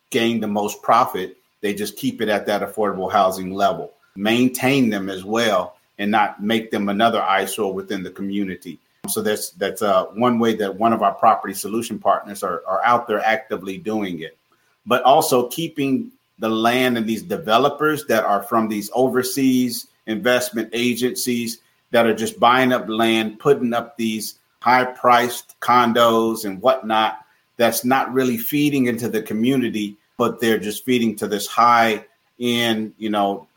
gain 0.10 0.40
the 0.40 0.48
most 0.48 0.82
profit. 0.82 1.38
They 1.62 1.74
just 1.74 1.98
keep 1.98 2.22
it 2.22 2.30
at 2.30 2.46
that 2.46 2.62
affordable 2.62 3.12
housing 3.12 3.54
level, 3.54 3.92
maintain 4.16 4.90
them 4.90 5.10
as 5.10 5.24
well, 5.24 5.78
and 5.98 6.12
not 6.12 6.44
make 6.44 6.72
them 6.72 6.90
another 6.90 7.22
eyesore 7.22 7.74
within 7.74 8.04
the 8.04 8.12
community. 8.12 8.80
So 9.08 9.22
that's 9.22 9.52
that's 9.52 9.82
uh, 9.82 10.06
one 10.06 10.40
way 10.40 10.56
that 10.56 10.76
one 10.76 10.94
of 10.94 11.02
our 11.02 11.14
property 11.14 11.54
solution 11.54 12.00
partners 12.00 12.44
are, 12.44 12.64
are 12.68 12.84
out 12.84 13.08
there 13.08 13.22
actively 13.24 13.78
doing 13.78 14.22
it, 14.22 14.38
but 14.86 15.04
also 15.04 15.48
keeping 15.50 16.12
the 16.40 16.50
land 16.50 16.98
and 16.98 17.08
these 17.08 17.24
developers 17.24 18.06
that 18.06 18.24
are 18.24 18.44
from 18.44 18.68
these 18.68 18.90
overseas 18.94 19.88
investment 20.08 20.70
agencies 20.74 21.60
that 21.92 22.06
are 22.06 22.14
just 22.16 22.40
buying 22.40 22.74
up 22.74 22.88
land, 22.90 23.40
putting 23.40 23.74
up 23.74 23.96
these 23.98 24.36
high 24.60 24.84
priced 24.84 25.60
condos 25.60 26.46
and 26.46 26.62
whatnot. 26.62 27.20
That's 27.58 27.86
not 27.86 28.14
really 28.14 28.38
feeding 28.38 28.88
into 28.88 29.08
the 29.08 29.22
community, 29.22 29.96
but 30.18 30.42
they're 30.42 30.60
just 30.60 30.84
feeding 30.84 31.16
to 31.18 31.28
this 31.28 31.48
high 31.48 32.06
end, 32.40 32.94
you 32.98 33.10
know, 33.10 33.48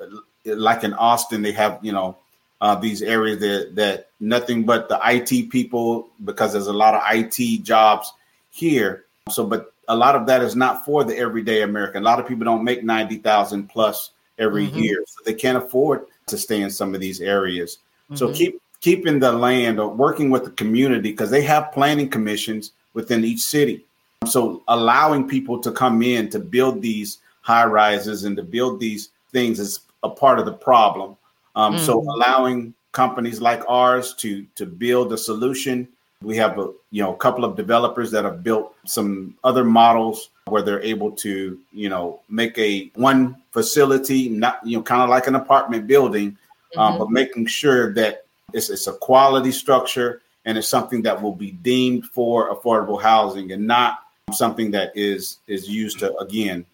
like 0.45 0.85
in 0.85 0.95
Austin, 0.95 1.43
they 1.43 1.53
have, 1.53 1.79
you 1.83 1.93
know, 1.93 2.17
uh, 2.61 2.75
these 2.75 3.03
areas 3.03 3.39
that 3.41 3.75
that 3.77 4.11
nothing 4.21 4.65
but 4.65 4.89
the 4.89 4.99
IT 5.05 5.51
people 5.51 6.09
because 6.25 6.53
there's 6.53 6.67
a 6.67 6.73
lot 6.73 6.95
of 6.95 7.03
IT 7.11 7.63
jobs 7.63 8.13
here. 8.51 9.05
So, 9.31 9.47
but 9.47 9.73
a 9.89 9.97
lot 9.97 10.17
of 10.17 10.27
that 10.27 10.43
is 10.43 10.57
not 10.57 10.85
for 10.85 11.05
the 11.05 11.17
everyday 11.17 11.63
American. 11.63 12.03
A 12.03 12.05
lot 12.05 12.21
of 12.21 12.27
people 12.27 12.45
don't 12.45 12.65
make 12.65 12.83
ninety 12.83 13.17
thousand 13.17 13.69
plus 13.69 14.11
every 14.39 14.67
mm-hmm. 14.67 14.79
year, 14.79 15.05
so 15.07 15.23
they 15.25 15.35
can't 15.35 15.59
afford 15.59 16.07
to 16.27 16.39
stay 16.39 16.61
in 16.61 16.71
some 16.71 16.95
of 16.95 17.01
these 17.01 17.21
areas. 17.21 17.79
Mm-hmm. 18.05 18.17
So 18.17 18.33
keep 18.33 18.61
keeping 18.81 19.19
the 19.19 19.33
land 19.33 19.81
or 19.81 19.89
working 19.89 20.31
with 20.31 20.45
the 20.45 20.51
community 20.51 21.11
because 21.11 21.31
they 21.31 21.43
have 21.43 21.73
planning 21.73 22.09
commissions 22.09 22.73
within 22.95 23.25
each 23.25 23.41
city. 23.41 23.85
So 24.27 24.63
allowing 24.69 25.29
people 25.29 25.61
to 25.61 25.73
come 25.73 26.03
in 26.03 26.29
to 26.31 26.39
build 26.39 26.83
these 26.83 27.19
high 27.43 27.65
rises 27.65 28.25
and 28.25 28.37
to 28.37 28.43
build 28.43 28.81
these 28.81 29.11
things 29.33 29.59
is 29.59 29.81
a 30.03 30.11
part 30.11 30.39
of 30.39 30.45
the 30.45 30.53
problem. 30.53 31.17
Um, 31.59 31.75
mm-hmm. 31.75 31.85
So 31.85 32.01
allowing 32.01 32.73
companies 32.93 33.41
like 33.41 33.63
ours 33.69 34.15
to 34.15 34.47
to 34.55 34.65
build 34.65 35.13
a 35.13 35.19
solution. 35.19 35.89
We 36.23 36.37
have 36.37 36.59
a 36.59 36.73
you 36.91 37.03
know 37.03 37.13
a 37.15 37.17
couple 37.17 37.45
of 37.45 37.57
developers 37.57 38.11
that 38.13 38.25
have 38.25 38.43
built 38.43 38.75
some 38.87 39.37
other 39.45 39.65
models 39.65 40.31
where 40.47 40.63
they're 40.63 40.83
able 40.83 41.11
to 41.27 41.59
you 41.73 41.89
know 41.89 42.21
make 42.29 42.57
a 42.59 42.91
one 42.95 43.37
facility, 43.53 44.29
not 44.29 44.65
you 44.65 44.77
know 44.77 44.83
kind 44.83 45.03
of 45.03 45.11
like 45.11 45.27
an 45.27 45.35
apartment 45.35 45.87
building, 45.87 46.39
um, 46.77 46.79
mm-hmm. 46.79 46.81
um, 46.81 46.99
but 46.99 47.11
making 47.11 47.47
sure 47.47 47.93
that 47.95 48.25
it's, 48.55 48.71
it's 48.71 48.87
a 48.87 48.93
quality 48.93 49.53
structure 49.53 50.23
and 50.45 50.57
it's 50.57 50.69
something 50.69 51.03
that 51.03 51.21
will 51.21 51.35
be 51.35 51.51
deemed 51.51 52.07
for 52.07 52.55
affordable 52.55 53.01
housing 53.03 53.53
and 53.53 53.67
not 53.67 53.99
something 54.33 54.71
that 54.71 54.93
is 54.95 55.39
is 55.49 55.69
used 55.69 55.99
to 55.99 56.17
again 56.19 56.65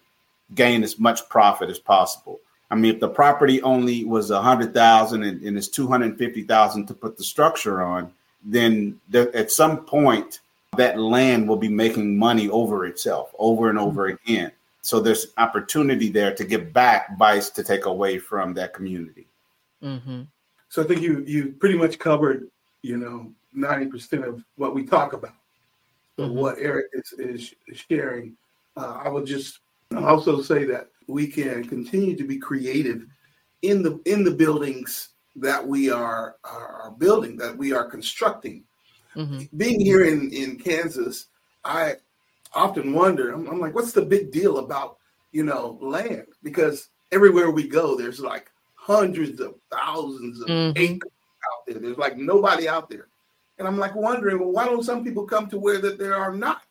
gain 0.54 0.82
as 0.82 0.98
much 0.98 1.26
profit 1.28 1.70
as 1.70 1.78
possible. 1.78 2.38
I 2.70 2.76
mean, 2.76 2.94
if 2.94 3.00
the 3.00 3.08
property 3.08 3.62
only 3.62 4.04
was 4.04 4.30
a 4.30 4.40
hundred 4.40 4.74
thousand 4.74 5.22
and, 5.22 5.42
and 5.42 5.56
it's 5.56 5.68
two 5.68 5.86
hundred 5.86 6.18
fifty 6.18 6.42
thousand 6.42 6.86
to 6.86 6.94
put 6.94 7.16
the 7.16 7.24
structure 7.24 7.82
on, 7.82 8.12
then 8.44 9.00
there, 9.08 9.34
at 9.36 9.50
some 9.50 9.84
point 9.84 10.40
that 10.76 10.98
land 10.98 11.48
will 11.48 11.56
be 11.56 11.68
making 11.68 12.18
money 12.18 12.48
over 12.48 12.86
itself 12.86 13.32
over 13.38 13.70
and 13.70 13.78
over 13.78 14.10
mm-hmm. 14.10 14.32
again. 14.32 14.52
So 14.82 15.00
there's 15.00 15.28
opportunity 15.38 16.10
there 16.10 16.34
to 16.34 16.44
give 16.44 16.72
back 16.72 17.16
vice 17.16 17.48
to 17.50 17.62
take 17.62 17.86
away 17.86 18.18
from 18.18 18.54
that 18.54 18.74
community. 18.74 19.26
Mm-hmm. 19.82 20.22
So 20.68 20.82
I 20.82 20.86
think 20.86 21.00
you 21.00 21.22
you 21.26 21.54
pretty 21.58 21.78
much 21.78 21.98
covered, 21.98 22.48
you 22.82 22.96
know, 22.96 23.32
ninety 23.52 23.86
percent 23.86 24.24
of 24.24 24.42
what 24.56 24.74
we 24.74 24.84
talk 24.84 25.12
about. 25.12 25.34
So 26.16 26.24
mm-hmm. 26.24 26.36
what 26.36 26.58
Eric 26.58 26.86
is, 26.92 27.14
is 27.18 27.54
sharing, 27.88 28.36
uh, 28.76 29.00
I 29.04 29.08
will 29.08 29.24
just 29.24 29.60
also 29.96 30.42
say 30.42 30.64
that 30.64 30.88
we 31.06 31.26
can 31.26 31.64
continue 31.64 32.16
to 32.16 32.24
be 32.24 32.38
creative 32.38 33.06
in 33.62 33.82
the 33.82 34.00
in 34.04 34.24
the 34.24 34.30
buildings 34.30 35.10
that 35.36 35.66
we 35.66 35.90
are 35.90 36.36
are 36.44 36.94
building 36.98 37.36
that 37.36 37.56
we 37.56 37.72
are 37.72 37.84
constructing 37.84 38.64
mm-hmm. 39.16 39.44
being 39.56 39.80
here 39.80 40.04
in 40.04 40.30
in 40.32 40.58
kansas 40.58 41.26
i 41.64 41.94
often 42.54 42.92
wonder 42.92 43.32
I'm, 43.32 43.48
I'm, 43.48 43.60
like 43.60 43.74
what's 43.74 43.92
the 43.92 44.02
big 44.02 44.30
deal 44.30 44.58
about 44.58 44.98
you 45.32 45.44
know 45.44 45.78
land 45.80 46.26
because 46.42 46.88
everywhere 47.10 47.50
we 47.50 47.66
go 47.66 47.96
there's 47.96 48.20
like 48.20 48.50
hundreds 48.74 49.40
of 49.40 49.54
thousands 49.70 50.40
of 50.42 50.48
mm-hmm. 50.48 50.78
acres 50.78 51.10
out 51.52 51.66
there 51.66 51.78
there's 51.80 51.98
like 51.98 52.16
nobody 52.16 52.68
out 52.68 52.88
there 52.88 53.08
and 53.58 53.66
i'm 53.66 53.78
like 53.78 53.94
wondering 53.94 54.38
well 54.38 54.52
why 54.52 54.66
don't 54.66 54.84
some 54.84 55.02
people 55.02 55.24
come 55.24 55.48
to 55.48 55.58
where 55.58 55.80
that 55.80 55.98
there 55.98 56.14
are 56.16 56.34
not 56.34 56.62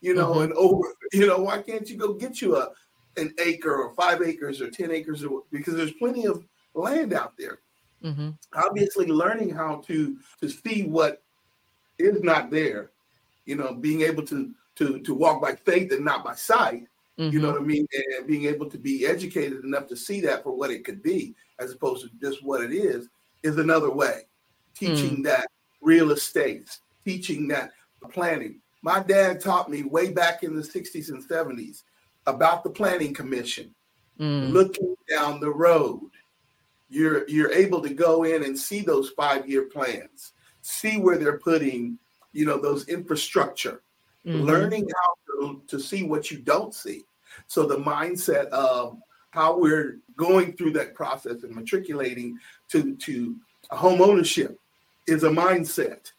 you 0.00 0.14
know 0.14 0.34
mm-hmm. 0.34 0.44
and 0.44 0.52
over 0.54 0.94
you 1.12 1.26
know 1.26 1.38
why 1.38 1.60
can't 1.60 1.90
you 1.90 1.96
go 1.96 2.14
get 2.14 2.40
you 2.40 2.56
a 2.56 2.70
an 3.16 3.34
acre 3.38 3.74
or 3.74 3.94
five 3.94 4.22
acres 4.22 4.60
or 4.60 4.70
10 4.70 4.90
acres 4.90 5.24
or, 5.24 5.42
because 5.50 5.74
there's 5.74 5.92
plenty 5.92 6.26
of 6.26 6.44
land 6.74 7.12
out 7.12 7.34
there. 7.38 7.58
Mm-hmm. 8.04 8.30
Obviously, 8.54 9.06
learning 9.06 9.50
how 9.50 9.82
to 9.86 10.16
to 10.40 10.48
see 10.48 10.84
what 10.84 11.22
is 11.98 12.22
not 12.22 12.50
there, 12.50 12.90
you 13.44 13.56
know, 13.56 13.74
being 13.74 14.02
able 14.02 14.24
to 14.26 14.52
to 14.76 15.00
to 15.00 15.14
walk 15.14 15.42
by 15.42 15.54
faith 15.54 15.92
and 15.92 16.04
not 16.04 16.24
by 16.24 16.34
sight. 16.34 16.84
Mm-hmm. 17.18 17.34
You 17.34 17.40
know 17.40 17.48
mm-hmm. 17.48 17.56
what 17.56 17.62
I 17.62 17.66
mean? 17.66 17.86
And 18.16 18.26
being 18.26 18.46
able 18.46 18.70
to 18.70 18.78
be 18.78 19.06
educated 19.06 19.64
enough 19.64 19.86
to 19.88 19.96
see 19.96 20.20
that 20.22 20.42
for 20.42 20.56
what 20.56 20.70
it 20.70 20.84
could 20.84 21.02
be, 21.02 21.34
as 21.58 21.72
opposed 21.72 22.02
to 22.04 22.10
just 22.18 22.42
what 22.42 22.62
it 22.62 22.72
is, 22.72 23.08
is 23.42 23.58
another 23.58 23.90
way. 23.90 24.22
Teaching 24.74 25.18
mm. 25.18 25.24
that 25.24 25.48
real 25.82 26.12
estate, 26.12 26.70
teaching 27.04 27.48
that 27.48 27.72
planning. 28.10 28.60
My 28.82 29.00
dad 29.02 29.40
taught 29.40 29.68
me 29.68 29.82
way 29.82 30.10
back 30.10 30.42
in 30.42 30.56
the 30.56 30.62
60s 30.62 31.10
and 31.10 31.22
70s 31.22 31.82
about 32.26 32.62
the 32.62 32.70
planning 32.70 33.14
commission, 33.14 33.74
mm. 34.18 34.50
looking 34.50 34.94
down 35.08 35.40
the 35.40 35.50
road. 35.50 36.10
You're 36.88 37.28
you're 37.28 37.52
able 37.52 37.80
to 37.82 37.94
go 37.94 38.24
in 38.24 38.44
and 38.44 38.58
see 38.58 38.80
those 38.80 39.10
five 39.10 39.48
year 39.48 39.64
plans, 39.64 40.32
see 40.62 40.98
where 40.98 41.18
they're 41.18 41.38
putting, 41.38 41.98
you 42.32 42.44
know, 42.44 42.58
those 42.58 42.88
infrastructure, 42.88 43.82
mm-hmm. 44.26 44.42
learning 44.42 44.88
how 45.02 45.14
to, 45.40 45.62
to 45.68 45.78
see 45.78 46.02
what 46.02 46.30
you 46.30 46.38
don't 46.38 46.74
see. 46.74 47.02
So 47.46 47.64
the 47.64 47.76
mindset 47.76 48.46
of 48.46 48.98
how 49.30 49.56
we're 49.56 49.98
going 50.16 50.52
through 50.54 50.72
that 50.72 50.94
process 50.94 51.44
and 51.44 51.54
matriculating 51.54 52.38
to 52.68 52.96
to 52.96 53.36
home 53.70 54.02
ownership 54.02 54.58
is 55.06 55.22
a 55.22 55.28
mindset 55.30 56.10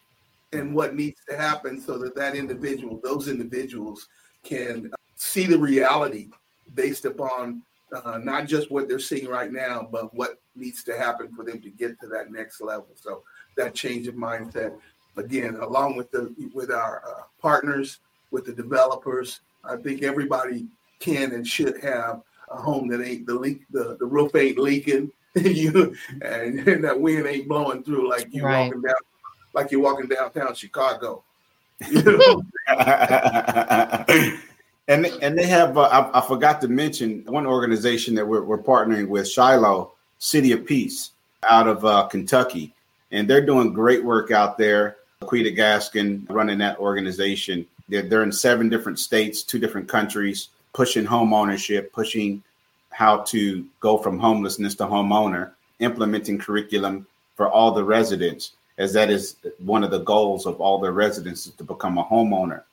and 0.54 0.74
what 0.74 0.96
needs 0.96 1.22
to 1.30 1.38
happen 1.38 1.80
so 1.80 1.98
that 1.98 2.16
that 2.16 2.36
individual 2.36 3.00
those 3.04 3.28
individuals 3.28 4.08
can 4.44 4.92
see 5.22 5.46
the 5.46 5.58
reality 5.58 6.30
based 6.74 7.06
upon 7.06 7.62
uh, 7.94 8.18
not 8.18 8.48
just 8.48 8.72
what 8.72 8.88
they're 8.88 9.00
seeing 9.00 9.28
right 9.28 9.52
now, 9.52 9.88
but 9.92 10.14
what 10.16 10.40
needs 10.56 10.84
to 10.84 10.98
happen 10.98 11.32
for 11.36 11.46
them 11.46 11.62
to 11.62 11.70
get 11.70 12.00
to 12.00 12.08
that 12.08 12.32
next 12.32 12.60
level. 12.60 12.88
So 12.96 13.22
that 13.56 13.76
change 13.76 14.08
of 14.08 14.16
mindset, 14.16 14.74
again, 15.18 15.58
along 15.58 15.96
with 15.96 16.10
the 16.10 16.34
with 16.54 16.72
our 16.72 17.04
uh, 17.08 17.24
partners, 17.40 18.00
with 18.32 18.46
the 18.46 18.54
developers, 18.54 19.42
I 19.64 19.76
think 19.76 20.02
everybody 20.02 20.66
can 21.00 21.34
and 21.34 21.48
should 21.48 21.80
have 21.84 22.22
a 22.50 22.56
home 22.58 22.88
that 22.88 23.06
ain't 23.06 23.28
the 23.28 23.36
leak, 23.36 23.62
the, 23.70 23.98
the 24.00 24.06
roof 24.06 24.36
ain't 24.36 24.58
leaking, 24.58 25.12
you 25.36 25.96
and, 26.22 26.68
and, 26.68 26.84
that 26.84 27.00
wind 27.00 27.28
ain't 27.28 27.48
blowing 27.48 27.84
through 27.84 28.10
like 28.10 28.28
you 28.32 28.44
right. 28.44 28.66
walking 28.66 28.82
down 28.82 28.96
like 29.54 29.72
you're 29.72 29.82
walking 29.82 30.08
downtown 30.08 30.56
Chicago. 30.56 31.24
You 31.90 32.04
know? 32.68 34.38
And 34.92 35.06
and 35.22 35.38
they 35.38 35.48
have 35.48 35.78
uh, 35.78 35.84
I, 35.84 36.20
I, 36.20 36.28
forgot 36.28 36.60
to 36.62 36.68
mention 36.68 37.24
one 37.26 37.46
organization 37.46 38.14
that 38.16 38.28
we're, 38.28 38.44
we're 38.44 38.62
partnering 38.62 39.08
with 39.08 39.26
Shiloh 39.26 39.94
City 40.20 40.52
of 40.52 40.66
Peace 40.66 41.12
out 41.50 41.70
of 41.70 41.86
uh, 41.86 42.08
Kentucky, 42.08 42.74
and 43.10 43.26
they're 43.26 43.46
doing 43.46 43.72
great 43.72 44.04
work 44.04 44.32
out 44.32 44.58
there. 44.58 44.98
Quita 45.22 45.52
Gaskin 45.52 46.30
running 46.30 46.58
that 46.58 46.78
organization. 46.78 47.66
They're, 47.88 48.02
they're 48.02 48.24
in 48.24 48.34
seven 48.34 48.68
different 48.68 49.00
states, 49.00 49.44
two 49.44 49.60
different 49.60 49.88
countries, 49.88 50.50
pushing 50.74 51.06
home 51.06 51.34
ownership, 51.34 51.94
pushing 51.94 52.44
how 52.90 53.20
to 53.20 53.66
go 53.80 53.98
from 53.98 54.20
homelessness 54.20 54.76
to 54.76 54.84
homeowner, 54.84 55.52
implementing 55.80 56.38
curriculum 56.38 57.08
for 57.36 57.48
all 57.48 57.72
the 57.72 57.84
residents, 57.84 58.52
as 58.78 58.92
that 58.92 59.10
is 59.10 59.38
one 59.60 59.86
of 59.86 59.92
the 59.92 60.00
goals 60.00 60.46
of 60.46 60.60
all 60.60 60.80
the 60.80 60.92
residents 60.92 61.48
is 61.48 61.54
to 61.54 61.64
become 61.64 61.98
a 61.98 62.04
homeowner. 62.04 62.64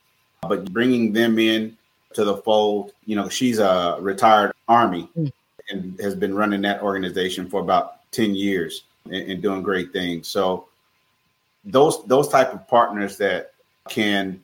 But 0.41 0.73
bringing 0.73 1.13
them 1.13 1.39
in 1.39 1.77
to 2.13 2.23
the 2.23 2.37
fold. 2.37 2.91
You 3.05 3.15
know, 3.15 3.29
she's 3.29 3.59
a 3.59 3.97
retired 3.99 4.53
Army 4.67 5.09
mm. 5.17 5.31
and 5.69 5.99
has 5.99 6.15
been 6.15 6.35
running 6.35 6.61
that 6.61 6.81
organization 6.81 7.49
for 7.49 7.61
about 7.61 8.11
10 8.11 8.35
years 8.35 8.83
and, 9.05 9.31
and 9.31 9.41
doing 9.41 9.61
great 9.61 9.93
things. 9.93 10.27
So 10.27 10.67
those 11.65 12.05
those 12.05 12.29
type 12.29 12.53
of 12.53 12.67
partners 12.67 13.17
that 13.17 13.53
can 13.89 14.41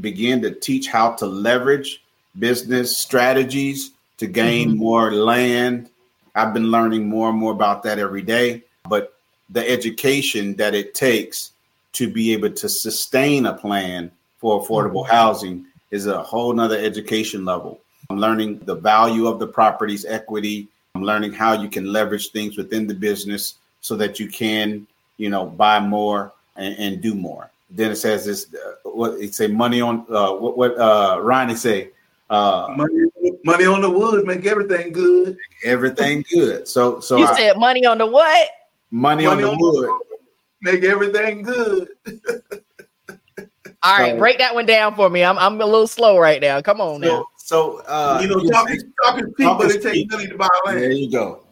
begin 0.00 0.42
to 0.42 0.50
teach 0.50 0.88
how 0.88 1.12
to 1.12 1.26
leverage 1.26 2.02
business 2.38 2.96
strategies 2.96 3.92
to 4.18 4.26
gain 4.26 4.70
mm-hmm. 4.70 4.78
more 4.78 5.12
land. 5.12 5.90
I've 6.34 6.52
been 6.52 6.70
learning 6.70 7.08
more 7.08 7.30
and 7.30 7.38
more 7.38 7.52
about 7.52 7.82
that 7.84 7.98
every 7.98 8.22
day. 8.22 8.62
But 8.88 9.14
the 9.50 9.68
education 9.68 10.56
that 10.56 10.74
it 10.74 10.94
takes 10.94 11.52
to 11.92 12.10
be 12.10 12.32
able 12.32 12.50
to 12.50 12.68
sustain 12.68 13.46
a 13.46 13.52
plan 13.52 14.10
for 14.38 14.60
affordable 14.60 15.04
mm-hmm. 15.04 15.14
housing 15.14 15.66
is 15.90 16.06
a 16.06 16.22
whole 16.22 16.52
nother 16.52 16.78
education 16.78 17.44
level. 17.44 17.80
I'm 18.10 18.18
learning 18.18 18.60
the 18.60 18.74
value 18.74 19.26
of 19.26 19.38
the 19.38 19.46
property's 19.46 20.04
equity. 20.04 20.68
I'm 20.94 21.02
learning 21.02 21.32
how 21.32 21.52
you 21.52 21.68
can 21.68 21.92
leverage 21.92 22.30
things 22.30 22.56
within 22.56 22.86
the 22.86 22.94
business 22.94 23.54
so 23.80 23.96
that 23.96 24.20
you 24.20 24.28
can, 24.28 24.86
you 25.16 25.30
know, 25.30 25.46
buy 25.46 25.80
more 25.80 26.32
and, 26.56 26.76
and 26.78 27.02
do 27.02 27.14
more. 27.14 27.50
Then 27.70 27.90
it 27.90 27.96
says 27.96 28.24
this, 28.24 28.46
uh, 28.54 28.88
what 28.88 29.20
it 29.20 29.34
say, 29.34 29.46
money 29.46 29.80
on, 29.80 30.06
uh, 30.08 30.32
what, 30.32 30.56
what 30.56 30.78
uh, 30.78 31.18
Ronnie 31.20 31.56
say, 31.56 31.90
uh, 32.30 32.68
money, 32.76 33.06
money 33.44 33.64
on 33.64 33.80
the 33.80 33.90
wood 33.90 34.26
make 34.26 34.46
everything 34.46 34.92
good. 34.92 35.36
Everything 35.64 36.24
good. 36.32 36.68
So, 36.68 37.00
so 37.00 37.16
you 37.16 37.26
I, 37.26 37.36
said 37.36 37.58
money 37.58 37.84
on 37.86 37.98
the 37.98 38.06
what? 38.06 38.48
Money, 38.90 39.26
money 39.26 39.42
on, 39.42 39.48
the, 39.48 39.50
on 39.50 39.58
wood. 39.58 39.84
the 39.84 39.92
wood 39.92 40.00
make 40.62 40.84
everything 40.84 41.42
good. 41.42 41.88
All 43.84 43.98
right, 43.98 44.18
break 44.18 44.38
that 44.38 44.54
one 44.54 44.64
down 44.64 44.94
for 44.94 45.10
me. 45.10 45.22
I'm 45.22 45.38
I'm 45.38 45.60
a 45.60 45.66
little 45.66 45.86
slow 45.86 46.18
right 46.18 46.40
now. 46.40 46.62
Come 46.62 46.80
on 46.80 47.02
so, 47.02 47.06
now. 47.06 47.26
So 47.36 47.78
uh, 47.86 48.18
you 48.22 48.28
know, 48.28 48.40
talking 48.50 48.80
talking 49.02 49.26
cheap, 49.38 49.58
but 49.58 49.70
it 49.70 49.82
takes 49.82 50.10
money 50.10 50.28
to 50.28 50.36
buy 50.38 50.48
land. 50.64 50.78
There 50.78 50.92
you 50.92 51.10
go. 51.10 51.44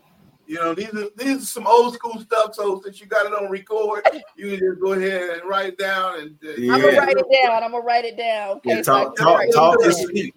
You 0.46 0.54
know, 0.54 0.74
these 0.74 0.94
are 0.94 1.08
these 1.16 1.42
are 1.42 1.46
some 1.46 1.66
old 1.66 1.94
school 1.94 2.18
stuff. 2.20 2.54
So 2.54 2.80
since 2.82 3.00
you 3.00 3.06
got 3.06 3.26
it 3.26 3.32
on 3.32 3.50
record, 3.50 4.08
you 4.36 4.50
can 4.50 4.58
just 4.58 4.80
go 4.80 4.94
ahead 4.94 5.40
and 5.40 5.48
write 5.48 5.68
it 5.68 5.78
down. 5.78 6.20
And 6.20 6.38
uh, 6.42 6.52
yeah. 6.56 6.72
I'm 6.72 6.80
gonna 6.80 6.98
write 6.98 7.16
it 7.16 7.42
down. 7.42 7.62
I'm 7.62 7.70
gonna 7.72 7.84
write 7.84 8.04
it 8.06 8.16
down. 8.16 8.56
Okay, 8.56 8.76
yeah, 8.76 8.82
talk, 8.82 9.18
so 9.18 9.24
talk, 9.24 9.42
talk, 9.52 9.78
talk 9.78 9.86
is 9.86 10.10
cheap. 10.14 10.34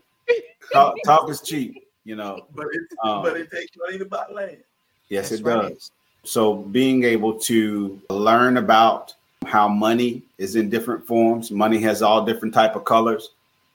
talk, 0.73 0.95
talk 1.05 1.29
is 1.29 1.41
cheap. 1.41 1.81
You 2.03 2.17
know, 2.17 2.45
but 2.53 2.67
it, 2.73 2.81
um, 3.03 3.23
but 3.23 3.37
it 3.37 3.49
takes 3.49 3.71
money 3.77 3.97
to 3.97 4.05
buy 4.05 4.25
land. 4.31 4.57
Yes, 5.07 5.29
That's 5.29 5.41
it 5.41 5.45
right. 5.45 5.69
does. 5.69 5.91
So 6.23 6.55
being 6.55 7.03
able 7.03 7.39
to 7.41 8.01
learn 8.09 8.57
about 8.57 9.13
how 9.45 9.67
money 9.67 10.23
is 10.37 10.55
in 10.55 10.69
different 10.69 11.05
forms. 11.05 11.51
Money 11.51 11.79
has 11.79 12.01
all 12.01 12.25
different 12.25 12.53
type 12.53 12.75
of 12.75 12.85
colors. 12.85 13.29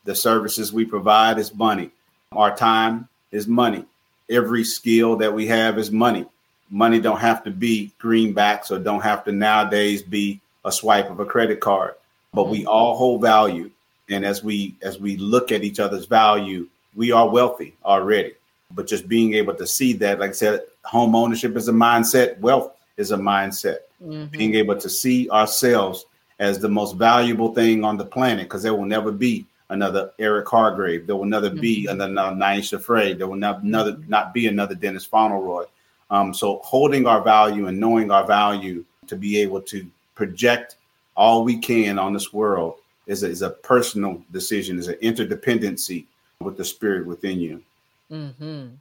The 0.04 0.14
services 0.14 0.72
we 0.72 0.84
provide 0.84 1.38
is 1.38 1.54
money. 1.54 1.90
Our 2.32 2.54
time 2.56 3.08
is 3.32 3.46
money. 3.46 3.84
Every 4.28 4.64
skill 4.64 5.16
that 5.16 5.32
we 5.32 5.46
have 5.46 5.78
is 5.78 5.90
money. 5.90 6.26
Money 6.70 7.00
don't 7.00 7.18
have 7.18 7.42
to 7.44 7.50
be 7.50 7.92
greenbacks 8.00 8.70
or 8.70 8.78
don't 8.78 9.02
have 9.02 9.24
to 9.24 9.32
nowadays 9.32 10.02
be 10.02 10.40
a 10.64 10.70
swipe 10.70 11.10
of 11.10 11.20
a 11.20 11.24
credit 11.26 11.60
card. 11.60 11.94
But 12.32 12.48
we 12.48 12.64
all 12.66 12.96
hold 12.96 13.22
value. 13.22 13.70
And 14.08 14.24
as 14.24 14.42
we 14.42 14.74
as 14.82 14.98
we 14.98 15.16
look 15.16 15.52
at 15.52 15.64
each 15.64 15.80
other's 15.80 16.06
value, 16.06 16.68
we 16.94 17.12
are 17.12 17.28
wealthy 17.28 17.74
already. 17.84 18.34
But 18.72 18.86
just 18.86 19.08
being 19.08 19.34
able 19.34 19.54
to 19.54 19.66
see 19.66 19.92
that, 19.94 20.20
like 20.20 20.30
I 20.30 20.34
said, 20.34 20.62
home 20.84 21.14
ownership 21.14 21.56
is 21.56 21.68
a 21.68 21.72
mindset, 21.72 22.38
wealth 22.38 22.72
is 22.96 23.10
a 23.10 23.16
mindset 23.16 23.78
mm-hmm. 24.02 24.26
being 24.26 24.54
able 24.54 24.76
to 24.76 24.88
see 24.88 25.28
ourselves 25.30 26.06
as 26.38 26.58
the 26.58 26.68
most 26.68 26.96
valuable 26.96 27.54
thing 27.54 27.84
on 27.84 27.96
the 27.96 28.04
planet 28.04 28.46
because 28.46 28.62
there 28.62 28.74
will 28.74 28.86
never 28.86 29.12
be 29.12 29.46
another 29.68 30.10
Eric 30.18 30.48
Hargrave. 30.48 31.06
There 31.06 31.16
will 31.16 31.24
never 31.24 31.50
mm-hmm. 31.50 31.60
be 31.60 31.86
another 31.86 32.12
Nyasha 32.12 32.80
Frey. 32.80 33.12
There 33.12 33.28
will 33.28 33.36
not, 33.36 33.62
another, 33.62 33.92
mm-hmm. 33.92 34.10
not 34.10 34.34
be 34.34 34.46
another 34.46 34.74
Dennis 34.74 35.06
Fontelroy. 35.06 35.66
Um, 36.10 36.34
so 36.34 36.60
holding 36.64 37.06
our 37.06 37.22
value 37.22 37.68
and 37.68 37.78
knowing 37.78 38.10
our 38.10 38.26
value 38.26 38.84
to 39.06 39.16
be 39.16 39.38
able 39.40 39.60
to 39.62 39.86
project 40.14 40.76
all 41.16 41.44
we 41.44 41.56
can 41.56 41.98
on 41.98 42.12
this 42.12 42.32
world 42.32 42.76
is 43.06 43.22
a, 43.22 43.28
is 43.28 43.42
a 43.42 43.50
personal 43.50 44.22
decision, 44.32 44.78
is 44.78 44.88
an 44.88 44.96
interdependency 45.02 46.06
with 46.40 46.56
the 46.56 46.64
spirit 46.64 47.06
within 47.06 47.40
you. 47.40 47.62
Mm-hmm. 48.10 48.74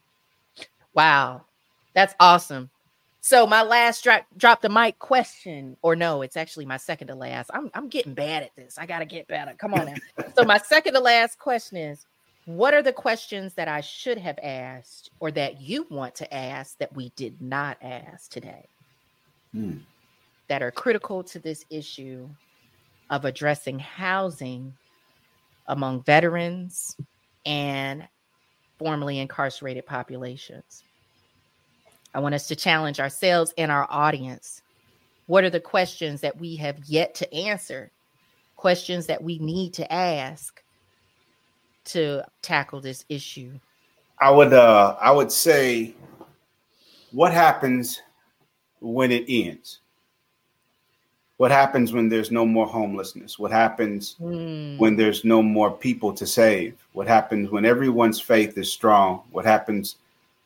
Wow, 0.94 1.42
that's 1.94 2.16
awesome. 2.20 2.70
So 3.22 3.46
my 3.46 3.64
last 3.64 4.04
drop 4.04 4.26
drop 4.38 4.62
the 4.62 4.70
mic 4.70 5.00
question, 5.00 5.76
or 5.82 5.96
no, 5.96 6.22
it's 6.22 6.38
actually 6.38 6.66
my 6.66 6.78
second 6.78 7.08
to 7.08 7.16
last. 7.16 7.52
I'm 7.54 7.70
I'm 7.74 7.90
getting 7.90 8.14
bad 8.14 8.44
at 8.44 8.56
this. 8.56 8.78
I 8.78 8.86
gotta 8.86 9.06
get 9.06 9.28
better. 9.28 9.54
Come 9.58 9.74
on 9.74 9.88
now. 9.88 10.24
so 10.38 10.46
my 10.46 10.58
second 10.58 10.94
to 10.94 11.00
last 11.00 11.38
question 11.38 11.78
is 11.78 12.06
what 12.46 12.74
are 12.74 12.82
the 12.82 12.94
questions 12.94 13.54
that 13.56 13.68
I 13.68 13.82
should 13.82 14.18
have 14.18 14.40
asked 14.42 15.12
or 15.20 15.32
that 15.32 15.62
you 15.62 15.86
want 15.90 16.16
to 16.16 16.34
ask 16.34 16.78
that 16.80 16.96
we 16.96 17.12
did 17.16 17.40
not 17.42 17.78
ask 17.82 18.32
today 18.32 18.66
hmm. 19.52 19.78
that 20.48 20.64
are 20.64 20.72
critical 20.72 21.24
to 21.26 21.40
this 21.40 21.66
issue 21.70 22.28
of 23.10 23.26
addressing 23.26 23.78
housing 23.78 24.74
among 25.68 26.02
veterans 26.04 26.98
and 27.46 28.08
formerly 28.80 29.20
incarcerated 29.20 29.86
populations? 29.86 30.84
I 32.14 32.20
want 32.20 32.36
us 32.36 32.48
to 32.48 32.56
challenge 32.56 33.00
ourselves 33.00 33.54
and 33.58 33.72
our 33.72 33.88
audience. 33.90 34.62
What 35.28 35.44
are 35.44 35.50
the 35.50 35.60
questions 35.60 36.22
that 36.22 36.40
we 36.40 36.56
have 36.56 36.78
yet 36.86 37.14
to 37.16 37.34
answer? 37.34 37.92
Questions 38.56 39.06
that 39.08 39.24
we 39.24 39.38
need 39.40 39.74
to 39.76 39.94
ask 39.94 40.64
to 41.86 42.24
tackle 42.42 42.82
this 42.82 43.06
issue. 43.10 43.60
I 44.20 44.32
would 44.32 44.54
uh 44.54 44.98
I 45.00 45.12
would 45.12 45.32
say 45.32 45.94
what 47.12 47.32
happens 47.32 48.02
when 48.80 49.12
it 49.12 49.26
ends? 49.28 49.80
What 51.38 51.52
happens 51.52 51.94
when 51.94 52.10
there's 52.10 52.32
no 52.32 52.46
more 52.46 52.68
homelessness? 52.68 53.40
What 53.40 53.52
happens 53.52 54.18
mm. 54.20 54.78
when 54.78 54.98
there's 54.98 55.24
no 55.24 55.42
more 55.42 55.72
people 55.72 56.12
to 56.14 56.28
save? 56.28 56.76
What 56.92 57.08
happens 57.08 57.50
when 57.50 57.66
everyone's 57.66 58.20
faith 58.20 58.58
is 58.58 58.72
strong? 58.72 59.22
What 59.32 59.46
happens 59.46 59.96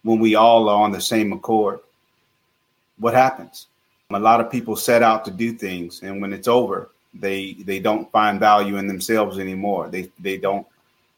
when 0.04 0.20
we 0.20 0.36
all 0.36 0.70
are 0.70 0.84
on 0.84 0.92
the 0.92 1.02
same 1.02 1.34
accord, 1.34 1.80
what 2.98 3.14
happens? 3.14 3.68
A 4.12 4.20
lot 4.20 4.40
of 4.40 4.52
people 4.52 4.76
set 4.76 5.02
out 5.02 5.26
to 5.26 5.32
do 5.32 5.54
things, 5.54 6.04
and 6.04 6.22
when 6.22 6.34
it's 6.34 6.48
over, 6.48 6.92
they 7.14 7.54
they 7.66 7.80
don't 7.80 8.12
find 8.12 8.40
value 8.40 8.78
in 8.78 8.86
themselves 8.86 9.40
anymore. 9.40 9.90
They 9.90 10.12
they 10.20 10.38
don't 10.38 10.68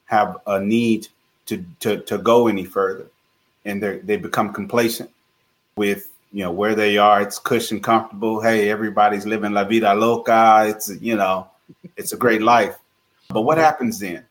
have 0.06 0.38
a 0.48 0.62
need 0.62 1.08
to 1.48 1.66
to 1.82 1.98
to 2.02 2.18
go 2.18 2.48
any 2.48 2.64
further, 2.64 3.08
and 3.66 3.84
they 3.84 3.98
they 4.00 4.16
become 4.16 4.54
complacent 4.54 5.10
with 5.76 6.10
you 6.32 6.44
know 6.44 6.52
where 6.52 6.76
they 6.76 6.98
are. 6.98 7.22
It's 7.22 7.40
cushion 7.40 7.82
comfortable. 7.82 8.40
Hey, 8.40 8.70
everybody's 8.70 9.26
living 9.26 9.52
la 9.52 9.66
vida 9.66 9.94
loca. 9.94 10.66
It's 10.68 10.90
you 11.02 11.18
know, 11.18 11.48
it's 11.98 12.14
a 12.14 12.18
great 12.18 12.42
life. 12.42 12.78
But 13.30 13.42
what 13.42 13.58
happens 13.58 14.00
then? 14.00 14.24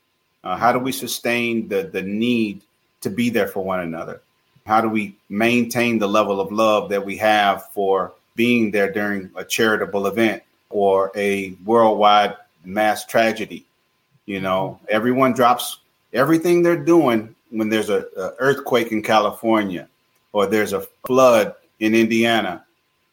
Uh, 0.43 0.57
how 0.57 0.73
do 0.73 0.79
we 0.79 0.93
sustain 0.93 1.69
the 1.69 1.83
the 1.93 2.03
need 2.03 2.63
to 3.03 3.11
be 3.11 3.29
there 3.29 3.49
for 3.49 3.63
one 3.63 3.81
another? 3.81 4.23
How 4.67 4.81
do 4.81 4.89
we 4.89 5.15
maintain 5.29 5.99
the 5.99 6.09
level 6.09 6.41
of 6.41 6.51
love 6.51 6.89
that 6.89 7.05
we 7.05 7.19
have 7.19 7.71
for 7.73 8.15
being 8.35 8.71
there 8.71 8.91
during 8.91 9.31
a 9.37 9.45
charitable 9.45 10.07
event 10.07 10.43
or 10.71 11.13
a 11.15 11.51
worldwide 11.67 12.37
mass 12.65 13.05
tragedy? 13.05 13.67
You 14.25 14.41
know, 14.41 14.81
everyone 14.89 15.35
drops 15.35 15.81
everything 16.15 16.63
they're 16.63 16.83
doing 16.83 17.35
when 17.51 17.69
there's 17.69 17.91
a, 17.91 18.07
a 18.17 18.33
earthquake 18.39 18.91
in 18.91 19.03
California 19.03 19.87
or 20.33 20.47
there's 20.47 20.73
a 20.73 20.87
flood 21.07 21.55
in 21.81 21.95
Indiana. 21.95 22.65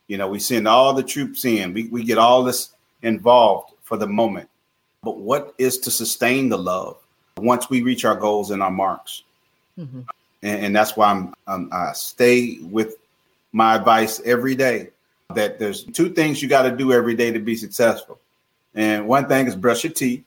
You 0.07 0.17
know, 0.17 0.29
we 0.29 0.39
send 0.39 0.69
all 0.69 0.93
the 0.93 1.03
troops 1.03 1.43
in. 1.43 1.73
We, 1.73 1.87
we 1.87 2.05
get 2.05 2.17
all 2.17 2.43
this 2.43 2.69
involved 3.01 3.73
for 3.83 3.97
the 3.97 4.07
moment. 4.07 4.49
But 5.03 5.17
what 5.17 5.53
is 5.57 5.79
to 5.79 5.91
sustain 5.91 6.47
the 6.47 6.57
love 6.57 6.95
once 7.35 7.69
we 7.69 7.81
reach 7.81 8.05
our 8.05 8.15
goals 8.15 8.51
and 8.51 8.63
our 8.63 8.71
marks? 8.71 9.23
Mm-hmm 9.77 10.01
and, 10.43 10.65
and 10.65 10.75
that's 10.75 10.95
why 10.95 11.11
I'm, 11.11 11.33
I'm 11.47 11.69
I 11.71 11.93
stay 11.93 12.59
with 12.61 12.95
my 13.51 13.75
advice 13.75 14.21
every 14.25 14.55
day 14.55 14.89
that 15.33 15.59
there's 15.59 15.83
two 15.83 16.09
things 16.09 16.41
you 16.41 16.49
got 16.49 16.63
to 16.63 16.71
do 16.71 16.91
every 16.91 17.15
day 17.15 17.31
to 17.31 17.39
be 17.39 17.55
successful, 17.55 18.19
and 18.75 19.07
one 19.07 19.27
thing 19.27 19.47
is 19.47 19.55
brush 19.55 19.83
your 19.83 19.93
teeth, 19.93 20.23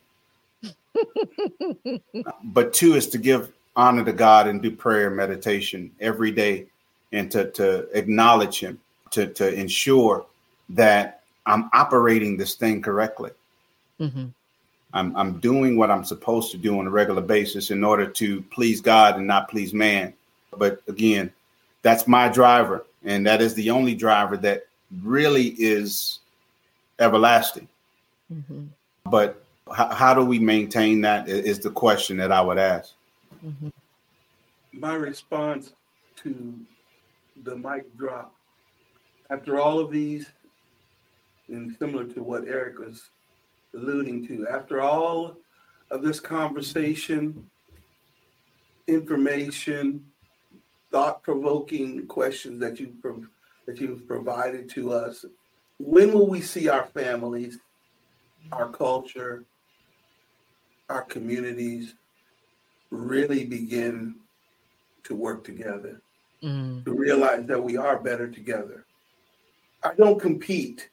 but 2.45 2.73
two 2.73 2.95
is 2.95 3.09
to 3.09 3.19
give 3.19 3.53
honor 3.77 4.05
to 4.05 4.13
God 4.13 4.47
and 4.47 4.63
do 4.63 4.71
prayer 4.71 5.09
and 5.09 5.17
meditation 5.17 5.91
every 6.01 6.31
day, 6.31 6.67
and 7.13 7.31
to 7.31 7.51
to 7.53 7.89
acknowledge 7.97 8.61
Him, 8.61 8.81
to 9.11 9.27
to 9.27 9.53
ensure 9.53 10.27
that 10.71 11.23
I'm 11.47 11.69
operating 11.73 12.37
this 12.37 12.55
thing 12.55 12.83
correctly. 12.83 13.31
Mm-hmm. 14.01 14.27
I'm, 14.95 15.15
I'm 15.17 15.41
doing 15.41 15.77
what 15.77 15.91
I'm 15.91 16.05
supposed 16.05 16.53
to 16.53 16.57
do 16.57 16.79
on 16.79 16.87
a 16.87 16.91
regular 16.91 17.21
basis 17.21 17.71
in 17.73 17.83
order 17.83 18.07
to 18.07 18.43
please 18.43 18.81
God 18.81 19.17
and 19.17 19.27
not 19.27 19.51
please 19.51 19.75
man. 19.75 20.15
But 20.57 20.83
again, 20.87 21.33
that's 21.83 22.07
my 22.07 22.29
driver, 22.29 22.87
and 23.05 23.27
that 23.27 23.43
is 23.43 23.55
the 23.55 23.71
only 23.71 23.95
driver 23.97 24.37
that 24.39 24.67
really 25.03 25.49
is 25.59 26.21
everlasting. 27.01 27.69
Mm-hmm. 28.33 28.67
But 29.11 29.45
h- 29.69 29.93
how 29.93 30.15
do 30.15 30.25
we 30.25 30.39
maintain 30.39 31.01
that 31.01 31.29
is 31.29 31.59
the 31.59 31.71
question 31.71 32.17
that 32.19 32.31
I 32.31 32.41
would 32.41 32.59
ask. 32.59 32.93
Mm-hmm. 33.45 33.69
My 34.73 34.95
response 34.95 35.73
to 36.23 36.55
the 37.43 37.57
mic 37.57 37.85
drop 37.97 38.33
after 39.29 39.61
all 39.61 39.81
of 39.81 39.91
these, 39.91 40.31
and 41.49 41.77
similar 41.79 42.05
to 42.05 42.23
what 42.23 42.47
Eric 42.47 42.79
was 42.79 43.11
alluding 43.75 44.27
to. 44.29 44.47
After 44.49 44.81
all 44.81 45.37
of 45.91 46.03
this 46.03 46.21
conversation, 46.21 47.49
information, 48.87 50.05
thought-provoking 50.91 52.07
questions 52.07 52.61
that 52.61 52.79
you 52.79 52.95
that 53.67 53.81
you've 53.81 54.07
provided 54.07 54.69
to 54.71 54.93
us. 54.93 55.25
When 55.79 56.13
will 56.13 56.29
we 56.29 56.41
see 56.41 56.69
our 56.69 56.87
families, 56.87 57.59
our 58.53 58.69
culture, 58.69 59.45
our 60.89 61.03
communities 61.03 61.95
really 62.91 63.45
begin 63.45 64.17
to 65.05 65.15
work 65.17 65.45
together? 65.45 66.01
Mm. 66.43 66.85
To 66.85 66.93
realize 66.93 67.47
that 67.47 67.63
we 67.63 67.77
are 67.77 67.99
better 67.99 68.29
together. 68.29 68.85
I 69.83 69.95
don't 69.95 70.21
compete 70.21 70.91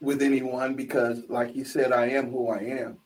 with 0.00 0.22
anyone 0.22 0.74
because, 0.74 1.22
like 1.28 1.54
you 1.56 1.64
said, 1.64 1.92
I 1.92 2.06
am 2.10 2.30
who 2.30 2.48
I 2.48 2.58
am. 2.58 2.98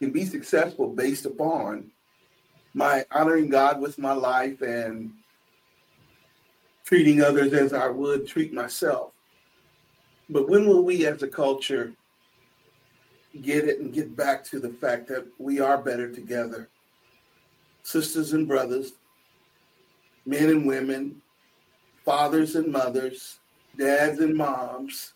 Can 0.00 0.10
be 0.10 0.24
successful 0.24 0.88
based 0.88 1.26
upon 1.26 1.90
my 2.74 3.04
honoring 3.10 3.48
God 3.48 3.80
with 3.80 3.98
my 3.98 4.12
life 4.12 4.60
and 4.62 5.12
treating 6.84 7.22
others 7.22 7.52
as 7.52 7.72
I 7.72 7.88
would 7.88 8.26
treat 8.26 8.52
myself. 8.52 9.12
But 10.28 10.48
when 10.48 10.66
will 10.66 10.84
we 10.84 11.06
as 11.06 11.22
a 11.22 11.28
culture 11.28 11.92
get 13.42 13.64
it 13.64 13.80
and 13.80 13.92
get 13.92 14.16
back 14.16 14.44
to 14.44 14.60
the 14.60 14.70
fact 14.70 15.08
that 15.08 15.26
we 15.38 15.60
are 15.60 15.78
better 15.78 16.10
together? 16.10 16.68
Sisters 17.82 18.32
and 18.32 18.48
brothers, 18.48 18.92
men 20.24 20.48
and 20.48 20.66
women, 20.66 21.20
fathers 22.04 22.54
and 22.54 22.72
mothers, 22.72 23.38
dads 23.76 24.20
and 24.20 24.34
moms, 24.34 25.14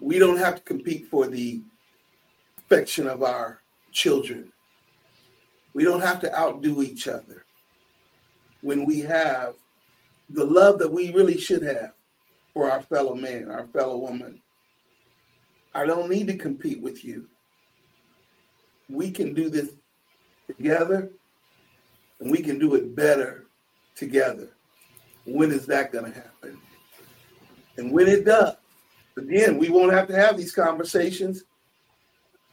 we 0.00 0.18
don't 0.18 0.38
have 0.38 0.56
to 0.56 0.62
compete 0.62 1.06
for 1.08 1.26
the 1.26 1.60
affection 2.58 3.06
of 3.06 3.22
our 3.22 3.60
children. 3.92 4.52
We 5.74 5.84
don't 5.84 6.00
have 6.00 6.20
to 6.20 6.38
outdo 6.38 6.82
each 6.82 7.06
other 7.06 7.44
when 8.62 8.84
we 8.84 9.00
have 9.00 9.54
the 10.30 10.44
love 10.44 10.78
that 10.78 10.90
we 10.90 11.12
really 11.12 11.38
should 11.38 11.62
have 11.62 11.92
for 12.52 12.70
our 12.70 12.82
fellow 12.82 13.14
man, 13.14 13.50
our 13.50 13.66
fellow 13.68 13.98
woman. 13.98 14.40
I 15.74 15.86
don't 15.86 16.10
need 16.10 16.26
to 16.28 16.36
compete 16.36 16.80
with 16.80 17.04
you. 17.04 17.26
We 18.88 19.10
can 19.10 19.34
do 19.34 19.48
this 19.48 19.70
together 20.48 21.10
and 22.20 22.30
we 22.30 22.42
can 22.42 22.58
do 22.58 22.74
it 22.74 22.94
better 22.94 23.46
together. 23.94 24.48
When 25.24 25.52
is 25.52 25.66
that 25.66 25.92
going 25.92 26.12
to 26.12 26.18
happen? 26.18 26.58
And 27.76 27.92
when 27.92 28.08
it 28.08 28.24
does, 28.24 28.56
again, 29.16 29.58
we 29.58 29.68
won't 29.68 29.92
have 29.92 30.08
to 30.08 30.14
have 30.14 30.36
these 30.36 30.54
conversations. 30.54 31.44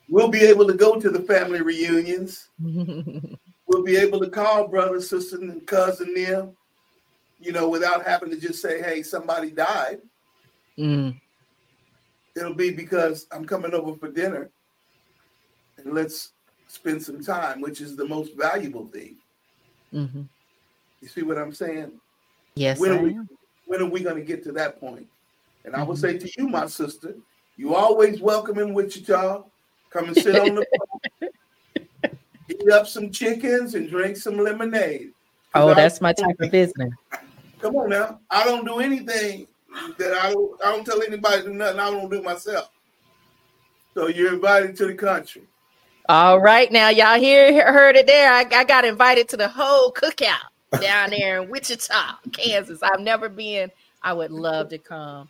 We'll 0.10 0.30
be 0.30 0.42
able 0.42 0.68
to 0.68 0.74
go 0.74 1.00
to 1.00 1.10
the 1.10 1.22
family 1.22 1.62
reunions. 1.62 2.48
we'll 2.60 3.84
be 3.84 3.98
able 3.98 4.20
to 4.22 4.30
call 4.30 4.68
brother, 4.68 5.02
sister, 5.02 5.38
and 5.38 5.66
cousin 5.68 6.14
them, 6.14 6.56
you 7.40 7.52
know, 7.52 7.70
without 7.70 8.06
having 8.06 8.30
to 8.32 8.40
just 8.40 8.62
say, 8.62 8.82
hey, 8.82 9.04
somebody 9.04 9.52
died. 9.52 10.00
Mm. 10.78 11.20
It'll 12.36 12.54
be 12.54 12.72
because 12.72 13.28
I'm 13.32 13.46
coming 13.46 13.74
over 13.74 13.96
for 13.96 14.10
dinner 14.10 14.50
and 15.78 15.94
let's 15.94 16.34
spend 16.68 17.02
some 17.04 17.24
time, 17.24 17.62
which 17.62 17.82
is 17.82 17.96
the 17.96 18.06
most 18.06 18.36
valuable 18.36 18.88
thing. 18.88 19.16
Mm-hmm. 19.94 20.24
You 21.02 21.08
see 21.08 21.24
what 21.24 21.38
I'm 21.38 21.54
saying? 21.54 21.92
Yes. 22.56 22.80
When 22.80 22.92
are 22.92 23.02
we, 23.02 23.20
when 23.66 23.82
are 23.82 23.90
we 23.90 24.02
going 24.02 24.16
to 24.16 24.24
get 24.24 24.44
to 24.46 24.52
that 24.54 24.80
point? 24.80 25.08
And 25.68 25.76
I 25.76 25.84
will 25.84 25.96
mm-hmm. 25.96 26.02
say 26.02 26.18
to 26.18 26.32
you, 26.38 26.48
my 26.48 26.66
sister, 26.66 27.14
you 27.58 27.76
always 27.76 28.22
welcome 28.22 28.58
in 28.58 28.74
Wichita. 28.74 29.44
Come 29.90 30.06
and 30.06 30.16
sit 30.16 30.40
on 30.40 30.56
the 30.56 30.66
eat 32.50 32.72
up 32.72 32.88
some 32.88 33.12
chickens 33.12 33.76
and 33.76 33.90
drink 33.90 34.16
some 34.16 34.38
lemonade. 34.38 35.12
Oh, 35.54 35.74
that's 35.74 36.00
my 36.00 36.14
type 36.14 36.40
of 36.40 36.52
business. 36.52 36.94
Come 37.60 37.76
on 37.76 37.90
now. 37.90 38.22
I 38.30 38.46
don't 38.46 38.66
do 38.66 38.80
anything 38.80 39.48
that 39.98 40.14
I 40.14 40.32
don't 40.32 40.64
I 40.64 40.72
don't 40.72 40.86
tell 40.86 41.04
anybody 41.04 41.42
to 41.42 41.48
do 41.50 41.54
nothing 41.54 41.80
I 41.80 41.92
don't 41.92 42.10
do 42.10 42.22
myself. 42.22 42.70
So 43.94 44.08
you're 44.08 44.36
invited 44.36 44.78
to 44.78 44.86
the 44.86 44.94
country. 44.94 45.44
All 46.08 46.40
right, 46.40 46.72
now 46.72 46.88
y'all 46.88 47.20
hear 47.20 47.74
heard 47.74 47.98
it 47.98 48.08
there. 48.08 48.32
I, 48.32 48.46
I 48.52 48.64
got 48.64 48.86
invited 48.86 49.28
to 49.30 49.38
the 49.38 49.50
whole 49.50 49.92
cookout 49.92 50.48
down 50.80 51.10
there 51.10 51.42
in 51.42 51.50
Wichita, 51.50 52.20
Kansas. 52.32 52.82
I've 52.82 53.02
never 53.02 53.28
been. 53.28 53.70
I 54.02 54.14
would 54.14 54.32
love 54.32 54.70
to 54.70 54.78
come. 54.78 55.28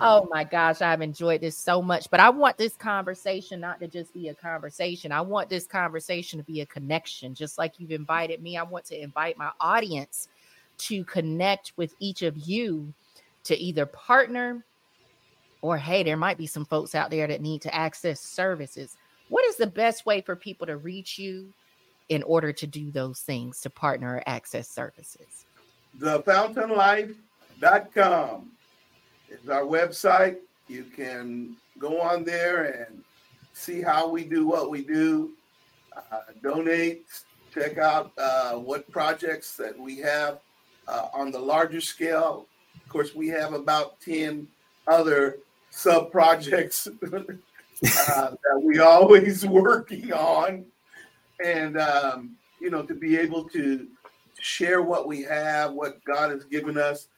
Oh 0.00 0.26
my 0.30 0.44
gosh, 0.44 0.82
I've 0.82 1.02
enjoyed 1.02 1.40
this 1.40 1.56
so 1.56 1.80
much. 1.80 2.10
But 2.10 2.20
I 2.20 2.28
want 2.30 2.58
this 2.58 2.76
conversation 2.76 3.60
not 3.60 3.78
to 3.80 3.86
just 3.86 4.12
be 4.12 4.28
a 4.28 4.34
conversation. 4.34 5.12
I 5.12 5.20
want 5.20 5.48
this 5.48 5.66
conversation 5.66 6.38
to 6.38 6.44
be 6.44 6.60
a 6.60 6.66
connection. 6.66 7.34
Just 7.34 7.58
like 7.58 7.78
you've 7.78 7.92
invited 7.92 8.42
me, 8.42 8.56
I 8.56 8.64
want 8.64 8.84
to 8.86 9.00
invite 9.00 9.38
my 9.38 9.50
audience 9.60 10.28
to 10.76 11.04
connect 11.04 11.72
with 11.76 11.94
each 12.00 12.22
of 12.22 12.36
you 12.36 12.92
to 13.44 13.56
either 13.56 13.86
partner 13.86 14.64
or 15.62 15.78
hey, 15.78 16.02
there 16.02 16.16
might 16.16 16.38
be 16.38 16.46
some 16.46 16.64
folks 16.64 16.94
out 16.94 17.10
there 17.10 17.26
that 17.26 17.40
need 17.40 17.62
to 17.62 17.74
access 17.74 18.20
services. 18.20 18.96
What 19.28 19.46
is 19.46 19.56
the 19.56 19.66
best 19.66 20.04
way 20.04 20.20
for 20.20 20.36
people 20.36 20.66
to 20.66 20.76
reach 20.76 21.18
you 21.18 21.50
in 22.10 22.22
order 22.24 22.52
to 22.52 22.66
do 22.66 22.90
those 22.90 23.20
things 23.20 23.60
to 23.60 23.70
partner 23.70 24.16
or 24.16 24.22
access 24.26 24.68
services? 24.68 25.46
Thefountainlife.com 25.98 28.50
is 29.42 29.48
our 29.48 29.62
website. 29.62 30.36
You 30.68 30.84
can 30.84 31.56
go 31.78 32.00
on 32.00 32.24
there 32.24 32.64
and 32.64 33.02
see 33.52 33.82
how 33.82 34.08
we 34.08 34.24
do 34.24 34.46
what 34.46 34.70
we 34.70 34.82
do, 34.82 35.30
uh, 35.96 36.20
donate, 36.42 37.04
check 37.52 37.78
out 37.78 38.12
uh, 38.18 38.54
what 38.54 38.90
projects 38.90 39.56
that 39.56 39.78
we 39.78 39.98
have 39.98 40.40
uh, 40.88 41.08
on 41.12 41.30
the 41.30 41.38
larger 41.38 41.80
scale. 41.80 42.46
Of 42.74 42.88
course, 42.88 43.14
we 43.14 43.28
have 43.28 43.52
about 43.52 44.00
10 44.00 44.46
other 44.86 45.38
sub 45.70 46.10
projects 46.10 46.86
uh, 47.02 47.26
that 47.82 48.60
we 48.62 48.78
always 48.80 49.46
working 49.46 50.12
on. 50.12 50.64
And, 51.44 51.78
um, 51.78 52.36
you 52.60 52.70
know, 52.70 52.82
to 52.82 52.94
be 52.94 53.16
able 53.16 53.44
to 53.50 53.86
share 54.40 54.82
what 54.82 55.06
we 55.06 55.22
have, 55.22 55.72
what 55.72 56.02
God 56.04 56.30
has 56.30 56.44
given 56.44 56.78
us, 56.78 57.08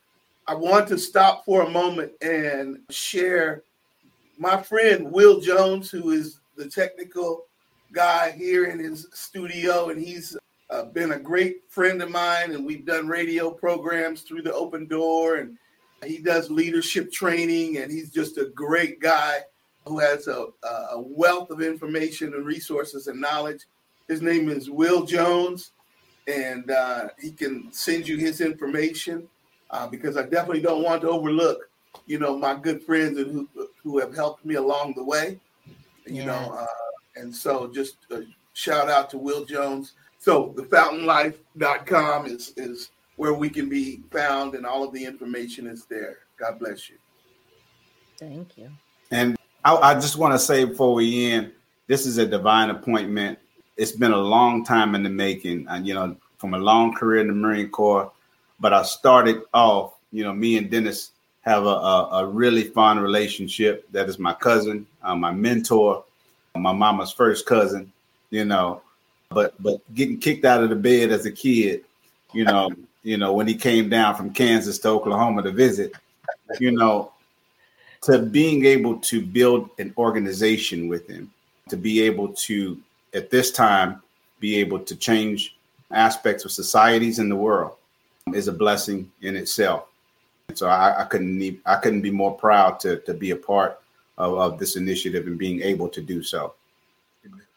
I 0.49 0.55
want 0.55 0.87
to 0.89 0.99
stop 0.99 1.45
for 1.45 1.63
a 1.63 1.71
moment 1.71 2.13
and 2.23 2.79
share 2.91 3.65
my 4.39 4.63
friend 4.63 5.11
Will 5.11 5.41
Jones, 5.41 5.91
who 5.91 6.11
is 6.11 6.39
the 6.57 6.69
technical 6.69 7.47
guy 7.93 8.31
here 8.31 8.67
in 8.67 8.79
his 8.79 9.09
studio, 9.13 9.89
and 9.89 10.01
he's 10.01 10.37
uh, 10.71 10.85
been 10.85 11.13
a 11.13 11.19
great 11.19 11.63
friend 11.69 12.01
of 12.01 12.11
mine. 12.11 12.53
And 12.53 12.65
we've 12.65 12.87
done 12.87 13.09
radio 13.09 13.51
programs 13.51 14.23
through 14.23 14.43
the 14.43 14.55
open 14.55 14.87
door, 14.87 15.37
and 15.37 15.59
he 16.05 16.19
does 16.19 16.49
leadership 16.49 17.11
training, 17.11 17.79
and 17.79 17.91
he's 17.91 18.13
just 18.13 18.39
a 18.39 18.47
great 18.55 19.01
guy 19.01 19.39
who 19.85 19.99
has 19.99 20.29
a, 20.29 20.47
a 20.93 21.01
wealth 21.01 21.51
of 21.51 21.61
information 21.61 22.35
and 22.35 22.47
resources 22.47 23.09
and 23.09 23.21
knowledge. 23.21 23.65
His 24.07 24.23
name 24.23 24.49
is 24.49 24.71
Will 24.71 25.05
Jones, 25.07 25.73
and 26.29 26.71
uh, 26.71 27.09
he 27.21 27.33
can 27.33 27.73
send 27.73 28.07
you 28.07 28.17
his 28.17 28.41
information 28.41 29.29
uh, 29.70 29.87
because 29.87 30.16
I 30.16 30.22
definitely 30.22 30.62
don't 30.62 30.83
want 30.83 31.02
to 31.02 31.11
overlook, 31.11 31.68
you 32.07 32.18
know, 32.18 32.37
my 32.37 32.55
good 32.55 32.83
friends 32.83 33.18
and 33.18 33.31
who 33.31 33.68
who 33.83 33.98
have 33.98 34.14
helped 34.14 34.44
me 34.44 34.55
along 34.55 34.94
the 34.94 35.05
way. 35.05 35.38
You 36.07 36.22
yes. 36.22 36.26
know, 36.26 36.55
uh, 36.55 36.66
and 37.16 37.35
so 37.35 37.66
just 37.72 37.96
a 38.11 38.22
shout 38.52 38.88
out 38.88 39.11
to 39.11 39.18
Will 39.18 39.44
Jones. 39.44 39.92
So 40.18 40.52
the 40.57 40.62
fountainlife.com 40.62 42.26
is 42.26 42.52
is 42.57 42.90
where 43.16 43.35
we 43.35 43.48
can 43.48 43.68
be 43.68 44.02
found 44.11 44.55
and 44.55 44.66
all 44.66 44.85
of 44.85 44.92
the 44.92 45.05
information 45.05 45.66
is 45.66 45.87
there. 45.87 46.18
God 46.38 46.59
bless 46.59 46.88
you. 46.88 46.96
Thank 48.18 48.59
you. 48.59 48.70
And 49.11 49.37
I, 49.64 49.74
I 49.76 49.94
just 49.94 50.16
want 50.16 50.35
to 50.35 50.38
say 50.38 50.64
before 50.64 50.94
we 50.94 51.33
end, 51.33 51.52
this 51.87 52.07
is 52.07 52.18
a 52.18 52.26
divine 52.26 52.70
appointment. 52.70 53.38
It's 53.76 53.92
been 53.92 54.12
a 54.12 54.18
long 54.18 54.64
time 54.64 54.94
in 54.94 55.02
the 55.02 55.11
making, 55.11 55.66
and 55.68 55.87
you 55.87 55.94
know, 55.94 56.16
from 56.38 56.55
a 56.55 56.59
long 56.59 56.94
career 56.94 57.20
in 57.20 57.29
the 57.29 57.35
Marine 57.35 57.68
Corps 57.68 58.11
but 58.61 58.73
I 58.73 58.83
started 58.83 59.42
off, 59.53 59.95
you 60.12 60.25
know, 60.25 60.33
me 60.33 60.57
and 60.57 60.71
Dennis 60.71 61.11
have 61.42 61.64
a, 61.64 61.69
a, 61.69 62.09
a 62.12 62.27
really 62.27 62.64
fun 62.64 62.99
relationship. 62.99 63.87
That 63.92 64.09
is 64.09 64.19
my 64.19 64.35
cousin, 64.35 64.87
uh, 65.03 65.14
my 65.14 65.31
mentor, 65.31 66.05
my 66.55 66.73
mama's 66.73 67.12
first 67.12 67.47
cousin, 67.47 67.92
you 68.31 68.45
know. 68.45 68.83
But 69.31 69.61
but 69.62 69.81
getting 69.95 70.19
kicked 70.19 70.45
out 70.45 70.62
of 70.62 70.71
the 70.71 70.77
bed 70.77 71.11
as 71.11 71.27
a 71.27 71.33
kid, 71.33 71.85
you 72.33 72.45
know, 72.45 72.71
you 73.03 73.16
know, 73.16 73.33
when 73.33 73.47
he 73.47 73.55
came 73.55 73.88
down 73.88 74.14
from 74.14 74.33
Kansas 74.33 74.79
to 74.81 74.88
Oklahoma 74.88 75.42
to 75.42 75.53
visit, 75.53 75.92
you 76.59 76.73
know, 76.73 77.12
to 78.03 78.19
being 78.19 78.64
able 78.64 78.99
to 78.99 79.25
build 79.25 79.71
an 79.79 79.92
organization 79.97 80.88
with 80.88 81.09
him, 81.09 81.31
to 81.69 81.77
be 81.77 82.03
able 82.03 82.29
to 82.29 82.81
at 83.14 83.31
this 83.31 83.51
time 83.51 84.03
be 84.40 84.57
able 84.57 84.79
to 84.79 84.97
change 84.97 85.57
aspects 85.92 86.45
of 86.45 86.51
societies 86.51 87.19
in 87.19 87.29
the 87.29 87.37
world 87.37 87.77
is 88.35 88.49
a 88.49 88.53
blessing 88.53 89.11
in 89.23 89.37
itself. 89.37 89.87
And 90.49 90.59
So 90.59 90.69
I, 90.69 91.03
I 91.03 91.05
couldn't 91.05 91.39
need, 91.39 91.61
I 91.67 91.77
couldn't 91.77 92.03
be 92.03 92.11
more 92.11 92.37
proud 92.37 92.81
to 92.81 92.99
to 93.01 93.15
be 93.15 93.31
a 93.31 93.37
part 93.37 93.81
of, 94.19 94.39
of 94.39 94.59
this 94.59 94.77
initiative 94.77 95.27
and 95.27 95.39
being 95.39 95.62
able 95.62 95.89
to 95.89 96.03
do 96.03 96.23
so. 96.23 96.55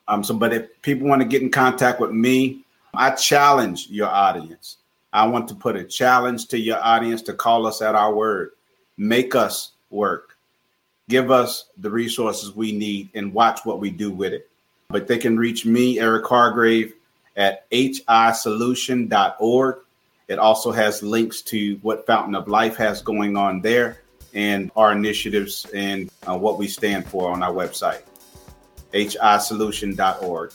Um, 0.07 0.23
so, 0.23 0.33
but 0.33 0.53
if 0.53 0.81
people 0.81 1.07
want 1.07 1.21
to 1.21 1.27
get 1.27 1.43
in 1.43 1.51
contact 1.51 1.99
with 1.99 2.11
me, 2.11 2.63
I 2.95 3.11
challenge 3.11 3.89
your 3.89 4.07
audience. 4.07 4.77
I 5.13 5.27
want 5.27 5.47
to 5.49 5.55
put 5.55 5.75
a 5.75 5.83
challenge 5.83 6.47
to 6.47 6.59
your 6.59 6.83
audience 6.83 7.21
to 7.23 7.33
call 7.33 7.67
us 7.67 7.81
at 7.81 7.95
our 7.95 8.13
word. 8.13 8.51
Make 8.97 9.35
us 9.35 9.71
work. 9.91 10.35
Give 11.07 11.31
us 11.31 11.65
the 11.77 11.89
resources 11.89 12.55
we 12.55 12.71
need 12.71 13.09
and 13.13 13.33
watch 13.33 13.65
what 13.65 13.79
we 13.79 13.89
do 13.89 14.11
with 14.11 14.33
it. 14.33 14.49
But 14.89 15.07
they 15.07 15.17
can 15.17 15.37
reach 15.37 15.65
me, 15.65 15.99
Eric 15.99 16.25
Hargrave, 16.25 16.93
at 17.35 17.69
hisolution.org. 17.71 19.77
It 20.29 20.37
also 20.37 20.71
has 20.71 21.01
links 21.01 21.41
to 21.43 21.77
what 21.81 22.05
Fountain 22.05 22.35
of 22.35 22.47
Life 22.47 22.77
has 22.77 23.01
going 23.01 23.35
on 23.35 23.61
there 23.61 24.03
and 24.35 24.71
our 24.75 24.91
initiatives 24.91 25.65
and 25.73 26.11
uh, 26.27 26.37
what 26.37 26.59
we 26.59 26.67
stand 26.67 27.07
for 27.07 27.31
on 27.31 27.41
our 27.41 27.51
website, 27.51 28.03
hisolution.org. 28.93 30.53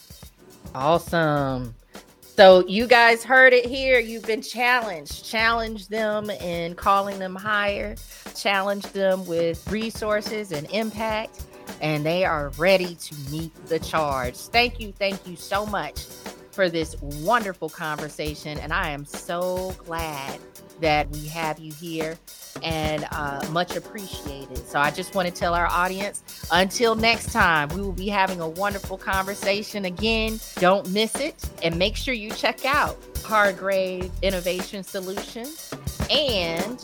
Awesome. 0.77 1.75
So 2.21 2.67
you 2.69 2.87
guys 2.87 3.25
heard 3.25 3.53
it 3.53 3.67
here. 3.67 3.99
You've 3.99 4.27
been 4.27 4.43
challenged. 4.43 5.25
Challenge 5.25 5.89
them 5.89 6.31
in 6.31 6.75
calling 6.77 7.19
them 7.19 7.35
higher. 7.35 7.97
Challenge 8.37 8.85
them 8.87 9.27
with 9.27 9.69
resources 9.71 10.53
and 10.53 10.71
impact. 10.71 11.43
And 11.81 12.07
they 12.07 12.25
are 12.25 12.51
ready 12.51 12.95
to 12.95 13.15
meet 13.31 13.53
the 13.67 13.81
charge. 13.81 14.37
Thank 14.37 14.79
you. 14.79 14.93
Thank 14.93 15.27
you 15.27 15.35
so 15.35 15.67
much 15.67 16.07
for 16.55 16.69
this 16.69 16.95
wonderful 17.01 17.69
conversation. 17.69 18.59
And 18.59 18.73
I 18.73 18.91
am 18.91 19.05
so 19.05 19.75
glad 19.79 20.41
that 20.81 21.09
we 21.11 21.27
have 21.29 21.59
you 21.59 21.73
here 21.73 22.19
and 22.63 23.07
uh, 23.13 23.45
much 23.51 23.77
appreciated. 23.77 24.59
So 24.67 24.79
I 24.79 24.91
just 24.91 25.15
want 25.15 25.29
to 25.29 25.35
tell 25.35 25.55
our 25.55 25.67
audience 25.67 26.47
until 26.53 26.95
next 26.95 27.33
time, 27.33 27.69
we 27.71 27.81
will 27.81 27.93
be 27.93 28.09
having 28.09 28.41
a 28.41 28.49
wonderful 28.49 28.99
conversation 28.99 29.85
again. 29.85 30.39
Don't 30.57 30.89
miss 30.91 31.15
it 31.17 31.35
and 31.63 31.77
make 31.79 31.97
sure 31.97 32.15
you 32.15 32.31
check 32.31 32.65
out 32.65 32.97
Hargrave 33.25 34.11
Innovation 34.23 34.83
Solutions 34.83 35.73
and 36.11 36.79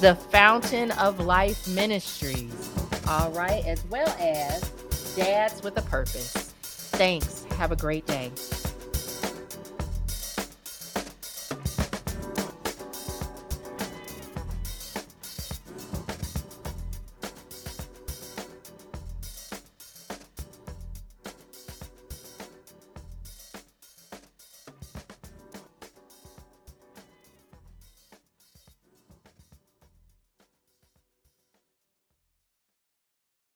the 0.00 0.16
Fountain 0.30 0.90
of 0.92 1.20
Life 1.20 1.68
Ministries. 1.68 2.52
All 3.08 3.30
right, 3.30 3.64
as 3.66 3.84
well 3.86 4.08
as 4.18 4.60
Dads 5.14 5.62
with 5.62 5.78
a 5.78 5.82
Purpose. 5.82 6.52
Thanks. 6.62 7.44
Have 7.56 7.72
a 7.72 7.76
great 7.76 8.06
day. 8.06 8.32